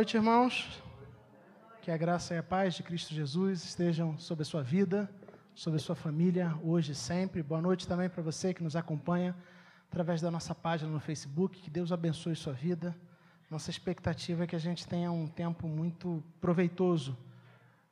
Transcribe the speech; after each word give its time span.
noite, 0.00 0.16
irmãos. 0.16 0.82
Que 1.82 1.90
a 1.90 1.96
graça 1.96 2.34
e 2.34 2.38
a 2.38 2.42
paz 2.42 2.72
de 2.72 2.82
Cristo 2.82 3.12
Jesus 3.12 3.62
estejam 3.62 4.16
sobre 4.16 4.40
a 4.40 4.46
sua 4.46 4.62
vida, 4.62 5.10
sobre 5.54 5.78
a 5.78 5.82
sua 5.82 5.94
família, 5.94 6.54
hoje 6.64 6.92
e 6.92 6.94
sempre. 6.94 7.42
Boa 7.42 7.60
noite 7.60 7.86
também 7.86 8.08
para 8.08 8.22
você 8.22 8.54
que 8.54 8.62
nos 8.62 8.74
acompanha 8.74 9.36
através 9.90 10.22
da 10.22 10.30
nossa 10.30 10.54
página 10.54 10.90
no 10.90 11.00
Facebook. 11.00 11.60
Que 11.60 11.68
Deus 11.68 11.92
abençoe 11.92 12.34
sua 12.34 12.54
vida. 12.54 12.96
Nossa 13.50 13.68
expectativa 13.68 14.44
é 14.44 14.46
que 14.46 14.56
a 14.56 14.58
gente 14.58 14.86
tenha 14.86 15.12
um 15.12 15.26
tempo 15.26 15.68
muito 15.68 16.24
proveitoso 16.40 17.14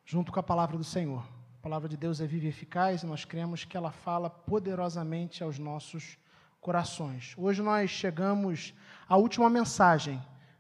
junto 0.03 0.33
com 0.33 0.41
a 0.41 0.43
palavra 0.43 0.79
do 0.79 0.85
Senhor. 0.85 1.23
A 1.59 1.63
palavra 1.63 1.91
de 1.91 1.97
Deus 1.99 2.23
é 2.23 2.27
viva 2.27 2.47
e 2.47 2.49
eficaz 2.49 3.03
e 3.03 3.07
nós 3.07 3.27
cremos 3.27 3.67
que 3.67 3.77
ela 3.77 3.93
fala 3.93 4.31
poderosamente 4.31 5.43
aos 5.43 5.59
nossos 5.59 6.17
corações. 6.59 7.35
Hoje 7.37 7.61
nós 7.61 7.91
chegamos 7.91 8.73
à 9.07 9.19
última 9.19 9.51
mensagem 9.51 10.19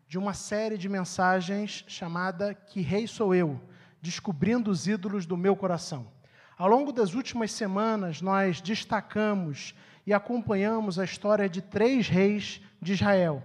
de 0.09 0.17
uma 0.17 0.33
série 0.33 0.79
de 0.79 0.89
mensagens 0.89 1.85
chamada 1.87 2.55
Que 2.55 2.81
Rei 2.81 3.07
Sou 3.07 3.35
Eu 3.35 3.61
Descobrindo 4.01 4.71
os 4.71 4.87
Ídolos 4.87 5.27
do 5.27 5.37
Meu 5.37 5.55
Coração. 5.55 6.11
Ao 6.57 6.67
longo 6.67 6.93
das 6.93 7.15
últimas 7.15 7.53
semanas, 7.53 8.23
nós 8.23 8.61
destacamos 8.61 9.75
e 10.07 10.15
acompanhamos 10.15 10.99
a 10.99 11.05
história 11.05 11.47
de 11.49 11.61
três 11.61 12.09
reis 12.09 12.63
de 12.81 12.95
Israel. 12.95 13.43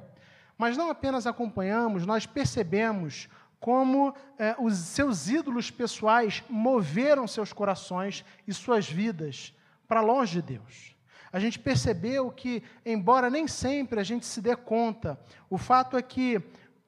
Mas 0.57 0.77
não 0.77 0.89
apenas 0.89 1.27
acompanhamos, 1.27 2.05
nós 2.05 2.25
percebemos 2.25 3.27
como 3.59 4.15
eh, 4.39 4.55
os 4.57 4.77
seus 4.77 5.27
ídolos 5.27 5.69
pessoais 5.69 6.43
moveram 6.47 7.27
seus 7.27 7.51
corações 7.51 8.23
e 8.47 8.53
suas 8.53 8.89
vidas 8.89 9.53
para 9.87 10.01
longe 10.01 10.41
de 10.41 10.53
Deus 10.53 10.93
a 11.33 11.39
gente 11.39 11.57
percebeu 11.57 12.29
que, 12.29 12.61
embora 12.85 13.27
nem 13.27 13.47
sempre 13.47 13.99
a 13.99 14.03
gente 14.03 14.23
se 14.23 14.39
dê 14.39 14.55
conta, 14.55 15.19
o 15.49 15.57
fato 15.57 15.97
é 15.97 16.01
que 16.03 16.39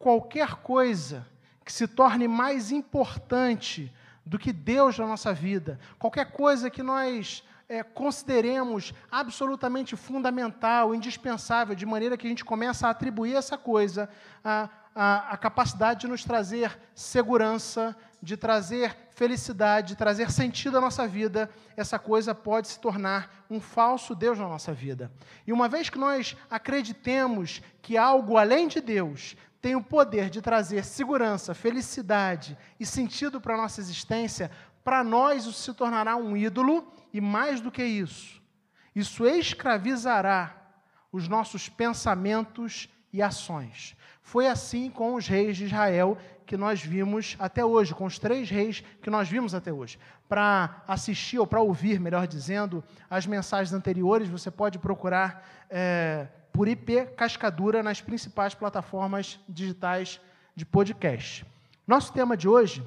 qualquer 0.05 0.57
coisa 0.57 1.25
que 1.65 1.73
se 1.73 1.87
torne 1.87 2.27
mais 2.27 2.71
importante 2.71 3.91
do 4.23 4.37
que 4.37 4.53
Deus 4.53 4.99
na 4.99 5.07
nossa 5.07 5.33
vida, 5.33 5.79
qualquer 5.97 6.31
coisa 6.31 6.69
que 6.69 6.83
nós 6.83 7.43
é, 7.67 7.81
consideremos 7.81 8.93
absolutamente 9.11 9.95
fundamental, 9.95 10.93
indispensável, 10.93 11.73
de 11.73 11.87
maneira 11.87 12.15
que 12.17 12.27
a 12.27 12.29
gente 12.29 12.45
começa 12.45 12.85
a 12.85 12.91
atribuir 12.91 13.35
essa 13.35 13.57
coisa 13.57 14.07
a, 14.43 14.69
a, 14.93 15.31
a 15.31 15.37
capacidade 15.37 16.01
de 16.01 16.07
nos 16.07 16.23
trazer 16.23 16.79
segurança, 16.93 17.97
de 18.21 18.37
trazer 18.37 18.95
felicidade, 19.09 19.87
de 19.87 19.95
trazer 19.95 20.29
sentido 20.29 20.77
à 20.77 20.81
nossa 20.81 21.07
vida, 21.07 21.49
essa 21.75 21.97
coisa 21.97 22.35
pode 22.35 22.67
se 22.67 22.79
tornar 22.79 23.43
um 23.49 23.59
falso 23.59 24.13
Deus 24.13 24.37
na 24.37 24.47
nossa 24.47 24.71
vida. 24.71 25.11
E 25.47 25.51
uma 25.51 25.67
vez 25.67 25.89
que 25.89 25.97
nós 25.97 26.37
acreditemos 26.47 27.59
que 27.81 27.97
algo 27.97 28.37
além 28.37 28.67
de 28.67 28.79
Deus 28.79 29.35
tem 29.65 29.75
o 29.75 29.81
poder 29.81 30.29
de 30.29 30.43
trazer 30.43 30.85
segurança, 30.85 31.55
felicidade 31.55 32.55
e 32.79 32.85
sentido 32.85 33.41
para 33.41 33.55
a 33.55 33.57
nossa 33.57 33.81
existência, 33.81 34.51
para 34.83 35.03
nós 35.03 35.47
isso 35.47 35.53
se 35.53 35.73
tornará 35.73 36.15
um 36.15 36.37
ídolo 36.37 36.87
e 37.11 37.19
mais 37.19 37.59
do 37.59 37.71
que 37.71 37.83
isso, 37.83 38.39
isso 38.95 39.25
escravizará 39.25 40.55
os 41.11 41.27
nossos 41.27 41.67
pensamentos 41.67 42.87
e 43.11 43.23
ações. 43.23 43.97
Foi 44.21 44.45
assim 44.47 44.87
com 44.87 45.15
os 45.15 45.27
reis 45.27 45.57
de 45.57 45.65
Israel 45.65 46.15
que 46.45 46.55
nós 46.55 46.79
vimos 46.83 47.35
até 47.39 47.65
hoje, 47.65 47.95
com 47.95 48.05
os 48.05 48.19
três 48.19 48.47
reis 48.47 48.83
que 49.01 49.09
nós 49.09 49.27
vimos 49.27 49.55
até 49.55 49.73
hoje. 49.73 49.97
Para 50.29 50.83
assistir, 50.87 51.39
ou 51.39 51.47
para 51.47 51.59
ouvir, 51.59 51.99
melhor 51.99 52.27
dizendo, 52.27 52.83
as 53.09 53.25
mensagens 53.25 53.73
anteriores, 53.73 54.29
você 54.29 54.51
pode 54.51 54.77
procurar 54.77 55.43
é, 55.71 56.27
por 56.55 56.69
IP 56.69 57.07
Cascadura 57.17 57.83
nas 57.83 57.99
principais 57.99 58.55
plataformas 58.55 59.37
digitais 59.47 60.21
de 60.55 60.65
podcast. 60.65 61.45
Nosso 61.85 62.13
tema 62.13 62.37
de 62.37 62.47
hoje 62.47 62.81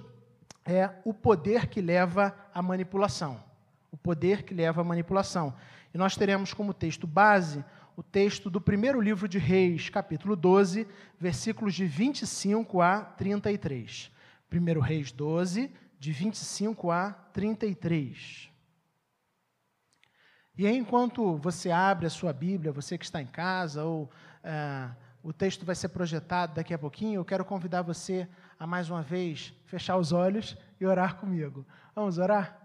é 0.64 0.88
o 1.04 1.12
poder 1.12 1.66
que 1.66 1.82
leva 1.82 2.34
à 2.54 2.62
manipulação. 2.62 3.38
O 3.92 3.96
poder 3.98 4.44
que 4.44 4.54
leva 4.54 4.80
à 4.80 4.84
manipulação. 4.84 5.52
E 5.92 5.98
nós 5.98 6.16
teremos 6.16 6.54
como 6.54 6.72
texto 6.72 7.06
base 7.06 7.62
o 7.94 8.02
texto 8.02 8.48
do 8.48 8.58
primeiro 8.58 9.02
livro 9.02 9.28
de 9.28 9.38
Reis, 9.38 9.90
capítulo 9.90 10.34
12, 10.34 10.86
versículos 11.20 11.74
de 11.74 11.84
25 11.84 12.80
a 12.80 13.00
33. 13.00 14.10
Primeiro 14.48 14.80
Reis 14.80 15.12
12, 15.12 15.70
de 16.00 16.10
25 16.10 16.90
a 16.90 17.10
33. 17.34 18.48
E 20.58 20.66
aí, 20.66 20.76
enquanto 20.76 21.36
você 21.36 21.70
abre 21.70 22.08
a 22.08 22.10
sua 22.10 22.32
Bíblia, 22.32 22.72
você 22.72 22.98
que 22.98 23.04
está 23.04 23.22
em 23.22 23.26
casa, 23.26 23.84
ou 23.84 24.10
é, 24.42 24.88
o 25.22 25.32
texto 25.32 25.64
vai 25.64 25.76
ser 25.76 25.88
projetado 25.90 26.56
daqui 26.56 26.74
a 26.74 26.78
pouquinho, 26.78 27.20
eu 27.20 27.24
quero 27.24 27.44
convidar 27.44 27.82
você 27.82 28.28
a 28.58 28.66
mais 28.66 28.90
uma 28.90 29.00
vez 29.00 29.54
fechar 29.66 29.96
os 29.96 30.10
olhos 30.10 30.58
e 30.80 30.84
orar 30.84 31.14
comigo. 31.14 31.64
Vamos 31.94 32.18
orar? 32.18 32.58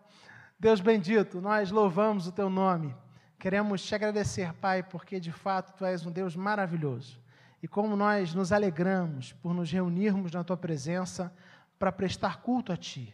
Deus 0.59 0.81
bendito, 0.81 1.39
nós 1.39 1.69
louvamos 1.69 2.25
o 2.25 2.31
teu 2.31 2.49
nome. 2.49 2.95
Queremos 3.37 3.83
te 3.83 3.93
agradecer, 3.93 4.51
Pai, 4.53 4.81
porque 4.81 5.19
de 5.19 5.31
fato 5.31 5.77
tu 5.77 5.85
és 5.85 6.03
um 6.03 6.11
Deus 6.11 6.35
maravilhoso. 6.35 7.21
E 7.61 7.67
como 7.67 7.95
nós 7.95 8.33
nos 8.33 8.51
alegramos 8.51 9.33
por 9.33 9.53
nos 9.53 9.71
reunirmos 9.71 10.31
na 10.31 10.43
tua 10.43 10.57
presença 10.57 11.31
para 11.77 11.91
prestar 11.91 12.41
culto 12.41 12.73
a 12.73 12.77
ti. 12.77 13.13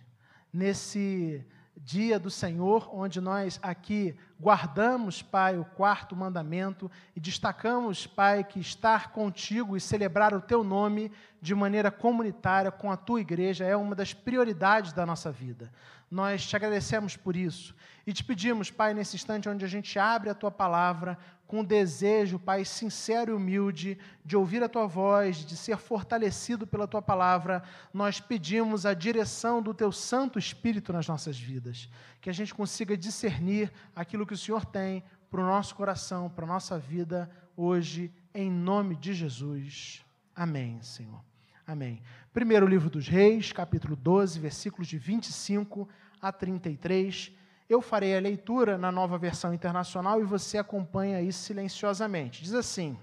Nesse 0.54 1.46
dia 1.84 2.20
do 2.20 2.30
Senhor, 2.30 2.90
onde 2.94 3.22
nós 3.22 3.60
aqui 3.62 4.16
guardamos, 4.40 5.22
Pai, 5.22 5.58
o 5.58 5.66
quarto 5.66 6.16
mandamento 6.16 6.90
e 7.16 7.20
destacamos, 7.20 8.06
Pai, 8.06 8.44
que 8.44 8.60
estar 8.60 9.12
contigo 9.12 9.76
e 9.76 9.82
celebrar 9.82 10.34
o 10.34 10.42
teu 10.42 10.64
nome 10.64 11.12
de 11.42 11.56
maneira 11.56 11.90
comunitária 11.90 12.72
com 12.72 12.92
a 12.92 12.98
tua 12.98 13.22
igreja 13.22 13.66
é 13.66 13.76
uma 13.76 13.96
das 13.96 14.14
prioridades 14.14 14.94
da 14.94 15.06
nossa 15.06 15.32
vida. 15.32 15.72
Nós 16.12 16.46
te 16.46 16.56
agradecemos 16.56 17.16
por 17.16 17.36
isso 17.36 17.76
e 18.06 18.14
te 18.14 18.24
pedimos, 18.24 18.72
Pai, 18.72 18.94
nesse 18.94 19.16
instante 19.16 19.48
onde 19.48 19.64
a 19.64 19.68
gente 19.68 19.98
abre 20.00 20.30
a 20.30 20.36
tua 20.36 20.50
palavra, 20.50 21.18
com 21.50 21.64
desejo, 21.64 22.38
Pai, 22.38 22.64
sincero 22.64 23.32
e 23.32 23.34
humilde, 23.34 23.98
de 24.24 24.38
ouvir 24.38 24.62
a 24.62 24.70
tua 24.70 24.86
voz, 24.86 25.38
de 25.38 25.58
ser 25.58 25.78
fortalecido 25.78 26.68
pela 26.68 26.88
tua 26.88 27.02
palavra, 27.02 27.64
nós 27.92 28.20
pedimos 28.20 28.86
a 28.86 28.94
direção 28.94 29.60
do 29.60 29.74
teu 29.74 29.92
Santo 29.92 30.38
Espírito 30.38 30.94
nas 30.94 31.08
nossas 31.08 31.40
vidas. 31.40 31.90
Que 32.22 32.30
a 32.30 32.34
gente 32.34 32.54
consiga 32.54 32.96
discernir 32.96 33.74
aquilo 33.96 34.28
que 34.28 34.36
o 34.36 34.38
Senhor 34.38 34.64
tem 34.64 35.04
para 35.32 35.42
o 35.42 35.44
nosso 35.44 35.74
coração, 35.74 36.30
para 36.30 36.46
a 36.46 36.48
nossa 36.48 36.78
vida 36.78 37.28
hoje, 37.58 38.14
em 38.31 38.52
nome 38.52 38.96
de 38.96 39.16
Jesus. 39.16 40.06
Amém, 40.36 40.80
Senhor. 40.84 41.20
Amém. 41.66 42.00
Primeiro 42.31 42.68
livro 42.68 42.92
dos 42.92 43.08
Reis, 43.08 43.52
capítulo 43.52 43.96
12, 43.96 44.40
versículos 44.40 44.88
de 44.88 45.00
25 45.00 45.90
a 46.22 46.31
33. 46.31 47.31
Eu 47.69 47.81
farei 47.81 48.18
a 48.18 48.19
leitura 48.19 48.80
na 48.80 48.91
nova 48.91 49.16
versão 49.16 49.53
internacional 49.53 50.19
e 50.19 50.25
você 50.25 50.57
acompanha 50.57 51.22
isso 51.22 51.44
silenciosamente. 51.44 52.41
Diz 52.41 52.56
assim: 52.56 52.97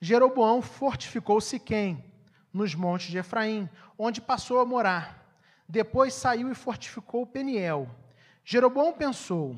Jeroboão 0.00 0.60
fortificou 0.60 1.40
Siquém, 1.40 2.04
nos 2.52 2.74
montes 2.74 3.12
de 3.12 3.18
Efraim, 3.18 3.70
onde 3.96 4.20
passou 4.20 4.58
a 4.58 4.66
morar. 4.66 5.24
Depois 5.68 6.12
saiu 6.12 6.50
e 6.50 6.54
fortificou 6.56 7.24
Peniel. 7.24 7.88
Jeroboão 8.44 8.92
pensou: 8.92 9.56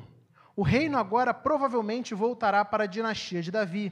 o 0.55 0.61
reino 0.61 0.97
agora 0.97 1.33
provavelmente 1.33 2.13
voltará 2.13 2.63
para 2.63 2.83
a 2.83 2.87
dinastia 2.87 3.41
de 3.41 3.51
Davi. 3.51 3.91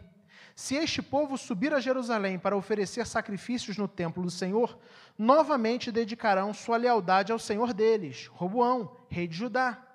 Se 0.56 0.76
este 0.76 1.02
povo 1.02 1.38
subir 1.38 1.74
a 1.74 1.82
Jerusalém 1.82 2.40
para 2.40 2.56
oferecer 2.56 3.06
sacrifícios 3.06 3.78
no 3.78 3.90
templo 3.90 4.24
do 4.24 4.32
Senhor, 4.32 4.80
novamente 5.18 5.92
dedicarão 5.92 6.54
sua 6.54 6.78
lealdade 6.78 7.34
ao 7.34 7.38
Senhor 7.38 7.74
deles, 7.74 8.28
Roboão, 8.28 8.96
rei 9.10 9.28
de 9.28 9.36
Judá. 9.36 9.86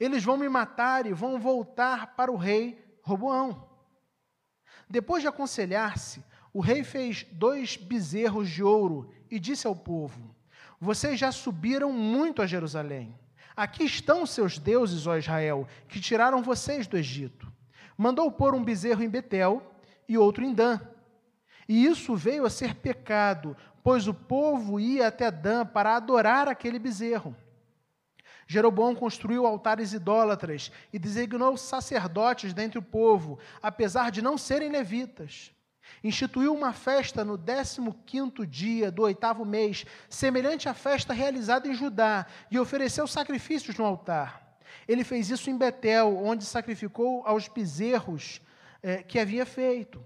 Eles 0.00 0.24
vão 0.24 0.38
me 0.38 0.48
matar 0.48 1.04
e 1.06 1.12
vão 1.12 1.38
voltar 1.38 2.16
para 2.16 2.32
o 2.32 2.36
rei 2.36 2.82
Roboão. 3.02 3.68
Depois 4.88 5.20
de 5.20 5.28
aconselhar-se, 5.28 6.24
o 6.50 6.60
rei 6.60 6.82
fez 6.82 7.26
dois 7.32 7.76
bezerros 7.76 8.48
de 8.48 8.62
ouro 8.62 9.12
e 9.30 9.38
disse 9.38 9.66
ao 9.66 9.76
povo: 9.76 10.34
Vocês 10.80 11.20
já 11.20 11.30
subiram 11.30 11.92
muito 11.92 12.40
a 12.40 12.46
Jerusalém. 12.46 13.14
Aqui 13.54 13.84
estão 13.84 14.24
seus 14.24 14.58
deuses, 14.58 15.06
ó 15.06 15.16
Israel, 15.18 15.68
que 15.88 16.00
tiraram 16.00 16.42
vocês 16.42 16.86
do 16.86 16.96
Egito. 16.96 17.52
Mandou 17.98 18.30
pôr 18.32 18.54
um 18.54 18.64
bezerro 18.64 19.02
em 19.02 19.08
Betel 19.10 19.75
e 20.08 20.16
outro 20.16 20.44
em 20.44 20.52
Dan. 20.52 20.80
E 21.68 21.84
isso 21.84 22.14
veio 22.14 22.44
a 22.44 22.50
ser 22.50 22.74
pecado, 22.76 23.56
pois 23.82 24.06
o 24.06 24.14
povo 24.14 24.78
ia 24.78 25.08
até 25.08 25.30
Dan 25.30 25.66
para 25.66 25.96
adorar 25.96 26.48
aquele 26.48 26.78
bezerro. 26.78 27.34
Jeroboão 28.46 28.94
construiu 28.94 29.44
altares 29.44 29.92
idólatras 29.92 30.70
e 30.92 30.98
designou 30.98 31.56
sacerdotes 31.56 32.54
dentre 32.54 32.78
o 32.78 32.82
povo, 32.82 33.38
apesar 33.60 34.10
de 34.10 34.22
não 34.22 34.38
serem 34.38 34.70
levitas. 34.70 35.52
Instituiu 36.02 36.54
uma 36.54 36.72
festa 36.72 37.24
no 37.24 37.38
15º 37.38 38.46
dia 38.46 38.90
do 38.90 39.02
oitavo 39.02 39.44
mês, 39.44 39.84
semelhante 40.08 40.68
à 40.68 40.74
festa 40.74 41.12
realizada 41.12 41.66
em 41.66 41.74
Judá, 41.74 42.26
e 42.50 42.58
ofereceu 42.58 43.06
sacrifícios 43.06 43.76
no 43.76 43.84
altar. 43.84 44.58
Ele 44.86 45.02
fez 45.02 45.30
isso 45.30 45.50
em 45.50 45.56
Betel, 45.56 46.16
onde 46.16 46.44
sacrificou 46.44 47.22
aos 47.26 47.48
bezerros 47.48 48.40
é, 48.86 49.02
que 49.02 49.18
havia 49.18 49.44
feito. 49.44 50.00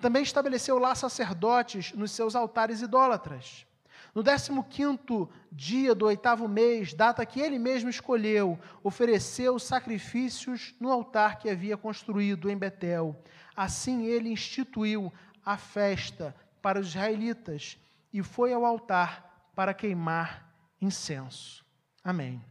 Também 0.00 0.22
estabeleceu 0.22 0.78
lá 0.78 0.94
sacerdotes 0.94 1.92
nos 1.92 2.12
seus 2.12 2.34
altares 2.34 2.80
idólatras. 2.80 3.66
No 4.14 4.24
15 4.64 5.28
dia 5.50 5.94
do 5.94 6.06
oitavo 6.06 6.48
mês, 6.48 6.94
data 6.94 7.26
que 7.26 7.40
ele 7.40 7.58
mesmo 7.58 7.90
escolheu, 7.90 8.58
ofereceu 8.82 9.58
sacrifícios 9.58 10.74
no 10.80 10.90
altar 10.90 11.38
que 11.38 11.50
havia 11.50 11.76
construído 11.76 12.48
em 12.48 12.56
Betel. 12.56 13.22
Assim 13.54 14.06
ele 14.06 14.30
instituiu 14.30 15.12
a 15.44 15.58
festa 15.58 16.34
para 16.62 16.80
os 16.80 16.88
israelitas 16.88 17.76
e 18.10 18.22
foi 18.22 18.54
ao 18.54 18.64
altar 18.64 19.50
para 19.54 19.74
queimar 19.74 20.50
incenso. 20.80 21.62
Amém. 22.02 22.42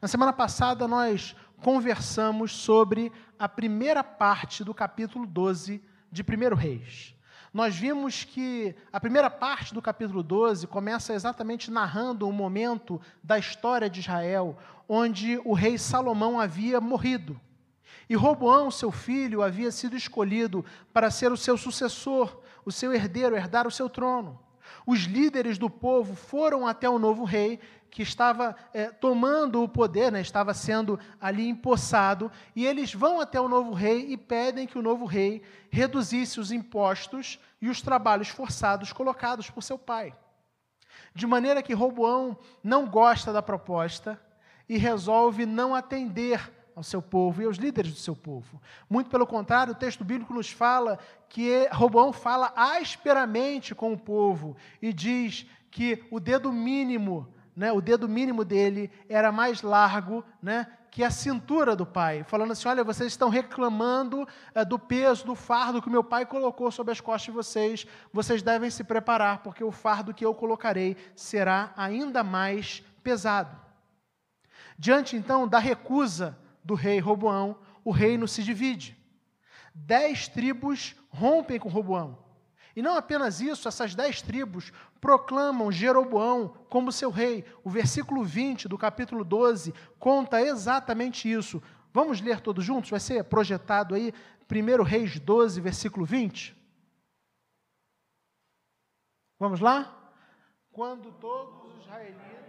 Na 0.00 0.06
semana 0.06 0.32
passada 0.32 0.86
nós 0.86 1.34
conversamos 1.62 2.52
sobre 2.52 3.10
a 3.38 3.48
primeira 3.48 4.04
parte 4.04 4.62
do 4.62 4.74
capítulo 4.74 5.26
12 5.26 5.82
de 6.10 6.22
1 6.22 6.54
Reis 6.54 7.14
nós 7.52 7.76
vimos 7.76 8.24
que 8.24 8.74
a 8.90 8.98
primeira 8.98 9.28
parte 9.28 9.74
do 9.74 9.82
capítulo 9.82 10.22
12 10.22 10.66
começa 10.66 11.12
exatamente 11.12 11.70
narrando 11.70 12.26
um 12.26 12.32
momento 12.32 12.98
da 13.22 13.38
história 13.38 13.90
de 13.90 14.00
Israel, 14.00 14.56
onde 14.88 15.38
o 15.44 15.52
rei 15.52 15.76
Salomão 15.76 16.40
havia 16.40 16.80
morrido. 16.80 17.38
E 18.08 18.14
Roboão, 18.14 18.70
seu 18.70 18.90
filho, 18.90 19.42
havia 19.42 19.70
sido 19.70 19.94
escolhido 19.94 20.64
para 20.94 21.10
ser 21.10 21.30
o 21.30 21.36
seu 21.36 21.58
sucessor, 21.58 22.40
o 22.64 22.72
seu 22.72 22.92
herdeiro, 22.92 23.36
herdar 23.36 23.66
o 23.66 23.70
seu 23.70 23.88
trono. 23.88 24.40
Os 24.86 25.00
líderes 25.00 25.58
do 25.58 25.68
povo 25.68 26.14
foram 26.14 26.66
até 26.66 26.88
o 26.88 26.98
novo 26.98 27.24
rei 27.24 27.60
que 27.92 28.00
estava 28.00 28.56
é, 28.72 28.86
tomando 28.86 29.62
o 29.62 29.68
poder, 29.68 30.10
né, 30.10 30.22
estava 30.22 30.54
sendo 30.54 30.98
ali 31.20 31.46
empossado, 31.46 32.32
e 32.56 32.66
eles 32.66 32.94
vão 32.94 33.20
até 33.20 33.38
o 33.38 33.50
novo 33.50 33.74
rei 33.74 34.06
e 34.08 34.16
pedem 34.16 34.66
que 34.66 34.78
o 34.78 34.82
novo 34.82 35.04
rei 35.04 35.42
reduzisse 35.70 36.40
os 36.40 36.50
impostos 36.50 37.38
e 37.60 37.68
os 37.68 37.82
trabalhos 37.82 38.30
forçados 38.30 38.94
colocados 38.94 39.50
por 39.50 39.62
seu 39.62 39.78
pai. 39.78 40.16
De 41.14 41.26
maneira 41.26 41.62
que 41.62 41.74
Roboão 41.74 42.38
não 42.64 42.86
gosta 42.86 43.30
da 43.30 43.42
proposta 43.42 44.18
e 44.66 44.78
resolve 44.78 45.44
não 45.44 45.74
atender 45.74 46.50
ao 46.74 46.82
seu 46.82 47.02
povo 47.02 47.42
e 47.42 47.44
aos 47.44 47.58
líderes 47.58 47.92
do 47.92 47.98
seu 47.98 48.16
povo. 48.16 48.58
Muito 48.88 49.10
pelo 49.10 49.26
contrário, 49.26 49.74
o 49.74 49.76
texto 49.76 50.02
bíblico 50.02 50.32
nos 50.32 50.50
fala 50.50 50.98
que 51.28 51.68
Roboão 51.70 52.10
fala 52.10 52.54
asperamente 52.56 53.74
com 53.74 53.92
o 53.92 53.98
povo 53.98 54.56
e 54.80 54.94
diz 54.94 55.46
que 55.70 56.02
o 56.10 56.18
dedo 56.18 56.50
mínimo 56.50 57.28
né, 57.54 57.70
o 57.72 57.80
dedo 57.80 58.08
mínimo 58.08 58.44
dele 58.44 58.90
era 59.08 59.30
mais 59.30 59.62
largo 59.62 60.24
né, 60.42 60.66
que 60.90 61.02
a 61.02 61.10
cintura 61.10 61.74
do 61.74 61.86
pai, 61.86 62.22
falando 62.24 62.52
assim: 62.52 62.68
olha, 62.68 62.84
vocês 62.84 63.12
estão 63.12 63.28
reclamando 63.28 64.28
é, 64.54 64.64
do 64.64 64.78
peso, 64.78 65.24
do 65.24 65.34
fardo 65.34 65.80
que 65.80 65.88
meu 65.88 66.04
pai 66.04 66.26
colocou 66.26 66.70
sobre 66.70 66.92
as 66.92 67.00
costas 67.00 67.24
de 67.24 67.30
vocês, 67.30 67.86
vocês 68.12 68.42
devem 68.42 68.70
se 68.70 68.84
preparar, 68.84 69.42
porque 69.42 69.64
o 69.64 69.72
fardo 69.72 70.12
que 70.12 70.24
eu 70.24 70.34
colocarei 70.34 70.96
será 71.16 71.72
ainda 71.76 72.22
mais 72.22 72.82
pesado. 73.02 73.58
Diante 74.78 75.16
então 75.16 75.48
da 75.48 75.58
recusa 75.58 76.38
do 76.62 76.74
rei 76.74 76.98
Roboão, 76.98 77.56
o 77.84 77.90
reino 77.90 78.28
se 78.28 78.42
divide. 78.42 78.96
Dez 79.74 80.28
tribos 80.28 80.94
rompem 81.08 81.58
com 81.58 81.68
Roboão. 81.68 82.18
E 82.74 82.82
não 82.82 82.96
apenas 82.96 83.40
isso, 83.40 83.68
essas 83.68 83.94
dez 83.94 84.22
tribos 84.22 84.72
proclamam 85.00 85.70
Jeroboão 85.70 86.48
como 86.68 86.90
seu 86.92 87.10
rei. 87.10 87.44
O 87.62 87.70
versículo 87.70 88.24
20 88.24 88.68
do 88.68 88.78
capítulo 88.78 89.24
12 89.24 89.74
conta 89.98 90.40
exatamente 90.40 91.30
isso. 91.30 91.62
Vamos 91.92 92.20
ler 92.20 92.40
todos 92.40 92.64
juntos? 92.64 92.90
Vai 92.90 93.00
ser 93.00 93.24
projetado 93.24 93.94
aí, 93.94 94.12
1 94.50 94.82
Reis 94.82 95.18
12, 95.18 95.60
versículo 95.60 96.06
20. 96.06 96.56
Vamos 99.38 99.60
lá? 99.60 99.98
Quando 100.70 101.12
todos 101.12 101.74
os 101.74 101.82
israelitas 101.82 102.41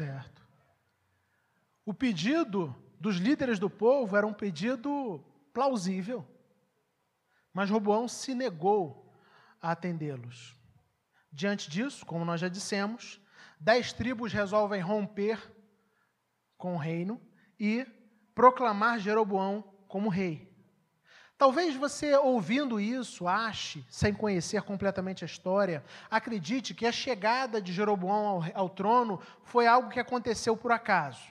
Certo. 0.00 0.48
O 1.84 1.92
pedido 1.92 2.74
dos 2.98 3.16
líderes 3.16 3.58
do 3.58 3.68
povo 3.68 4.16
era 4.16 4.26
um 4.26 4.32
pedido 4.32 5.22
plausível, 5.52 6.26
mas 7.52 7.68
Roboão 7.68 8.08
se 8.08 8.34
negou 8.34 9.14
a 9.60 9.72
atendê-los. 9.72 10.56
Diante 11.30 11.68
disso, 11.68 12.06
como 12.06 12.24
nós 12.24 12.40
já 12.40 12.48
dissemos, 12.48 13.20
dez 13.60 13.92
tribos 13.92 14.32
resolvem 14.32 14.80
romper 14.80 15.38
com 16.56 16.76
o 16.76 16.78
reino 16.78 17.20
e 17.58 17.86
proclamar 18.34 19.00
Jeroboão 19.00 19.60
como 19.86 20.08
rei. 20.08 20.49
Talvez 21.40 21.74
você, 21.74 22.14
ouvindo 22.16 22.78
isso, 22.78 23.26
ache, 23.26 23.82
sem 23.88 24.12
conhecer 24.12 24.60
completamente 24.60 25.24
a 25.24 25.26
história, 25.26 25.82
acredite 26.10 26.74
que 26.74 26.84
a 26.84 26.92
chegada 26.92 27.62
de 27.62 27.72
Jeroboão 27.72 28.26
ao, 28.26 28.44
ao, 28.52 28.68
trono 28.68 29.18
foi 29.42 29.66
algo 29.66 29.88
que 29.88 29.98
aconteceu 29.98 30.54
por 30.54 30.70
acaso. 30.70 31.22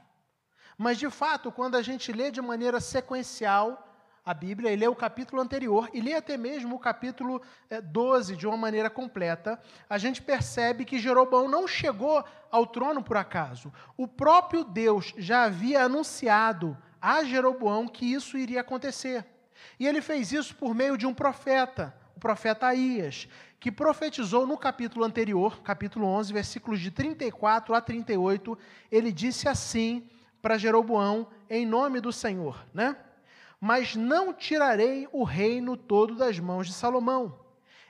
Mas, 0.76 0.98
de 0.98 1.08
fato, 1.12 1.52
quando 1.52 1.76
a 1.76 1.84
gente 1.84 2.12
lê 2.12 2.32
de 2.32 2.42
maneira 2.42 2.80
sequencial 2.82 3.88
a 4.26 4.34
Bíblia, 4.34 4.74
e 4.74 4.76
lê 4.76 4.88
o 4.88 4.96
capítulo 4.96 5.44
anterior, 5.44 5.88
e 5.94 6.02
lê 6.02 6.16
até 6.16 6.38
mesmo 6.38 6.76
o 6.76 6.80
capítulo 6.80 7.40
12 7.84 8.34
eh, 8.34 8.36
de 8.36 8.48
uma 8.48 8.58
maneira 8.58 8.90
completa, 8.90 9.62
a 9.88 10.00
gente 10.00 10.24
percebe 10.24 10.86
que 10.86 10.98
Jeroboão 10.98 11.48
não 11.48 11.68
chegou 11.68 12.26
ao 12.50 12.66
trono 12.66 13.04
por 13.04 13.16
acaso. 13.16 13.72
O 13.96 14.08
próprio 14.08 14.64
Deus 14.64 15.14
já 15.20 15.44
havia 15.44 15.84
anunciado 15.84 16.76
a 17.00 17.24
Jeroboão 17.24 17.88
que 17.88 18.12
isso 18.12 18.40
iria 18.40 18.62
acontecer. 18.62 19.24
E 19.80 19.88
ele 19.88 20.02
fez 20.02 20.32
isso 20.32 20.56
por 20.56 20.76
meio 20.76 20.98
de 20.98 21.06
um 21.06 21.14
profeta, 21.14 21.96
o 22.16 22.20
profeta 22.20 22.68
Aías, 22.68 23.28
que 23.60 23.72
profetizou 23.72 24.46
no 24.46 24.58
capítulo 24.58 25.06
anterior, 25.06 25.62
capítulo 25.62 26.06
11, 26.06 26.34
versículos 26.34 26.80
de 26.80 26.92
34 26.92 27.74
a 27.74 27.82
38, 27.82 28.58
ele 28.92 29.12
disse 29.12 29.48
assim 29.48 30.10
para 30.42 30.58
Jeroboão, 30.58 31.28
em 31.50 31.66
nome 31.66 32.00
do 32.00 32.12
Senhor, 32.12 32.66
né? 32.74 32.96
Mas 33.60 33.96
não 33.96 34.34
tirarei 34.34 35.08
o 35.12 35.24
reino 35.24 35.76
todo 35.76 36.16
das 36.16 36.40
mãos 36.40 36.68
de 36.68 36.74
Salomão. 36.74 37.38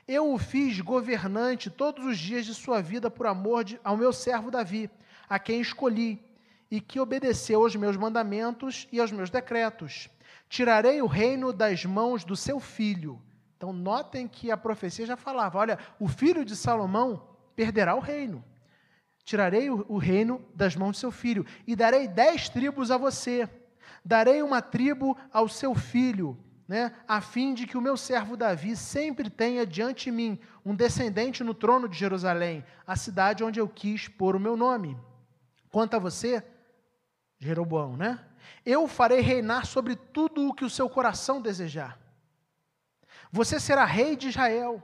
Eu 0.06 0.32
o 0.32 0.38
fiz 0.38 0.80
governante 0.80 1.70
todos 1.70 2.04
os 2.04 2.18
dias 2.18 2.44
de 2.44 2.54
sua 2.54 2.82
vida 2.82 3.08
por 3.08 3.28
amor 3.28 3.62
de, 3.62 3.80
ao 3.84 3.96
meu 3.96 4.12
servo 4.12 4.50
Davi, 4.50 4.90
a 5.28 5.38
quem 5.38 5.60
escolhi, 5.60 6.20
e 6.68 6.80
que 6.80 6.98
obedeceu 6.98 7.62
aos 7.62 7.76
meus 7.76 7.96
mandamentos 7.96 8.88
e 8.90 9.00
aos 9.00 9.12
meus 9.12 9.30
decretos 9.30 10.08
tirarei 10.50 11.00
o 11.00 11.06
reino 11.06 11.52
das 11.52 11.84
mãos 11.84 12.24
do 12.24 12.36
seu 12.36 12.58
filho. 12.58 13.22
Então, 13.56 13.72
notem 13.72 14.26
que 14.26 14.50
a 14.50 14.56
profecia 14.56 15.06
já 15.06 15.16
falava: 15.16 15.58
olha, 15.58 15.78
o 15.98 16.08
filho 16.08 16.44
de 16.44 16.56
Salomão 16.56 17.22
perderá 17.54 17.94
o 17.94 18.00
reino. 18.00 18.44
Tirarei 19.24 19.70
o, 19.70 19.96
reino 19.96 20.44
das 20.54 20.74
mãos 20.74 20.96
do 20.96 21.00
seu 21.00 21.12
filho, 21.12 21.46
e 21.66 21.76
darei 21.76 22.08
dez 22.08 22.48
tribos 22.48 22.90
a 22.90 22.98
você. 22.98 23.48
Darei 24.04 24.42
uma 24.42 24.60
tribo 24.60 25.16
ao 25.32 25.46
seu 25.46 25.74
filho, 25.74 26.36
né, 26.66 26.92
a 27.06 27.20
fim 27.20 27.52
de 27.52 27.66
que 27.66 27.76
o 27.76 27.80
meu 27.80 27.96
servo 27.96 28.36
Davi 28.36 28.74
sempre 28.74 29.28
tenha 29.28 29.66
diante 29.66 30.04
de 30.04 30.10
mim 30.10 30.38
um 30.64 30.74
descendente 30.74 31.44
no 31.44 31.52
trono 31.52 31.88
de 31.88 31.98
Jerusalém, 31.98 32.64
a 32.86 32.96
cidade 32.96 33.44
onde 33.44 33.60
eu 33.60 33.68
quis 33.68 34.08
pôr 34.08 34.34
o 34.34 34.40
meu 34.40 34.56
nome. 34.56 34.96
Quanto 35.70 35.94
a 35.94 35.98
você, 35.98 36.42
Jeroboão, 37.38 37.96
né? 37.96 38.18
Eu 38.64 38.86
farei 38.86 39.20
reinar 39.20 39.66
sobre 39.66 39.96
tudo 39.96 40.48
o 40.48 40.54
que 40.54 40.64
o 40.64 40.70
seu 40.70 40.88
coração 40.88 41.40
desejar. 41.40 41.98
Você 43.32 43.60
será 43.60 43.84
rei 43.84 44.16
de 44.16 44.28
Israel. 44.28 44.82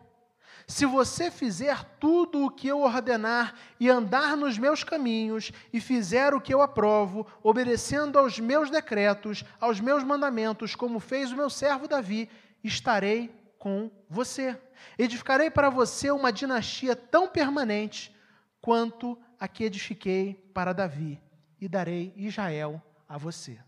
Se 0.67 0.85
você 0.85 1.31
fizer 1.31 1.85
tudo 2.01 2.45
o 2.45 2.51
que 2.51 2.67
eu 2.67 2.83
ordenar 2.83 3.55
e 3.79 3.89
andar 3.89 4.37
nos 4.37 4.59
meus 4.59 4.83
caminhos 4.83 5.53
e 5.73 5.81
fizer 5.81 6.35
o 6.35 6.41
que 6.41 6.53
eu 6.53 6.61
aprovo, 6.61 7.25
obedecendo 7.43 8.19
aos 8.19 8.41
meus 8.41 8.69
decretos, 8.69 9.45
aos 9.61 9.79
meus 9.79 10.03
mandamentos, 10.03 10.75
como 10.75 10.99
fez 10.99 11.31
o 11.31 11.37
meu 11.37 11.49
servo 11.49 11.87
Davi, 11.87 12.29
estarei 12.65 13.33
com 13.59 13.91
você. 14.09 14.59
Edificarei 14.99 15.51
para 15.51 15.71
você 15.71 16.11
uma 16.11 16.33
dinastia 16.33 16.97
tão 16.97 17.29
permanente 17.29 18.15
quanto 18.61 19.17
a 19.39 19.47
que 19.47 19.65
edifiquei 19.65 20.35
para 20.53 20.73
Davi, 20.73 21.21
e 21.61 21.69
darei 21.69 22.13
Israel 22.17 22.83
a 23.09 23.19
você. 23.19 23.59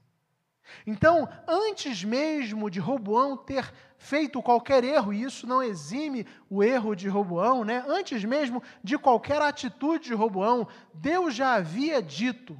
Então, 0.86 1.28
antes 1.46 2.04
mesmo 2.04 2.70
de 2.70 2.78
Roboão 2.78 3.36
ter 3.36 3.72
feito 3.96 4.42
qualquer 4.42 4.84
erro, 4.84 5.12
e 5.12 5.22
isso 5.22 5.46
não 5.46 5.62
exime 5.62 6.26
o 6.48 6.62
erro 6.62 6.94
de 6.94 7.08
Roboão, 7.08 7.64
né? 7.64 7.84
antes 7.86 8.24
mesmo 8.24 8.62
de 8.82 8.98
qualquer 8.98 9.40
atitude 9.42 10.04
de 10.08 10.14
Roboão, 10.14 10.68
Deus 10.92 11.34
já 11.34 11.54
havia 11.54 12.02
dito 12.02 12.58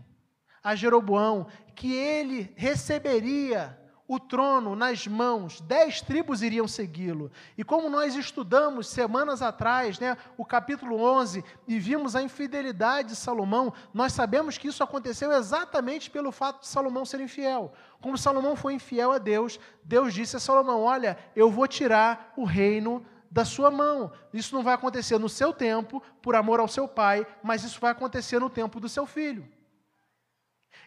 a 0.63 0.75
Jeroboão 0.75 1.47
que 1.75 1.93
ele 1.95 2.53
receberia 2.57 3.78
o 4.09 4.19
trono 4.19 4.75
nas 4.75 5.07
mãos, 5.07 5.61
dez 5.61 6.01
tribos 6.01 6.43
iriam 6.43 6.67
segui-lo. 6.67 7.31
E 7.59 7.63
como 7.63 7.91
nós 7.91 8.17
estudamos 8.17 8.89
semanas 8.89 9.43
atrás, 9.43 9.99
né, 9.99 10.17
o 10.39 10.47
capítulo 10.47 10.99
11, 10.99 11.45
e 11.67 11.79
vimos 11.79 12.17
a 12.17 12.23
infidelidade 12.23 13.09
de 13.09 13.17
Salomão, 13.17 13.71
nós 13.93 14.15
sabemos 14.15 14.57
que 14.57 14.69
isso 14.69 14.83
aconteceu 14.83 15.31
exatamente 15.31 16.11
pelo 16.11 16.33
fato 16.33 16.61
de 16.61 16.69
Salomão 16.69 17.05
ser 17.05 17.21
infiel. 17.21 17.75
Como 18.01 18.17
Salomão 18.17 18.57
foi 18.57 18.73
infiel 18.73 19.13
a 19.13 19.19
Deus, 19.19 19.61
Deus 19.85 20.15
disse 20.15 20.37
a 20.37 20.41
Salomão: 20.41 20.83
Olha, 20.85 21.19
eu 21.37 21.51
vou 21.51 21.69
tirar 21.69 22.33
o 22.35 22.45
reino 22.45 23.05
da 23.31 23.45
sua 23.45 23.71
mão. 23.71 24.11
Isso 24.33 24.55
não 24.55 24.63
vai 24.63 24.73
acontecer 24.73 25.19
no 25.19 25.29
seu 25.29 25.53
tempo, 25.53 26.03
por 26.23 26.35
amor 26.35 26.61
ao 26.61 26.69
seu 26.69 26.89
pai, 26.89 27.27
mas 27.43 27.63
isso 27.63 27.79
vai 27.79 27.91
acontecer 27.91 28.39
no 28.39 28.49
tempo 28.49 28.81
do 28.81 28.89
seu 28.89 29.05
filho. 29.05 29.47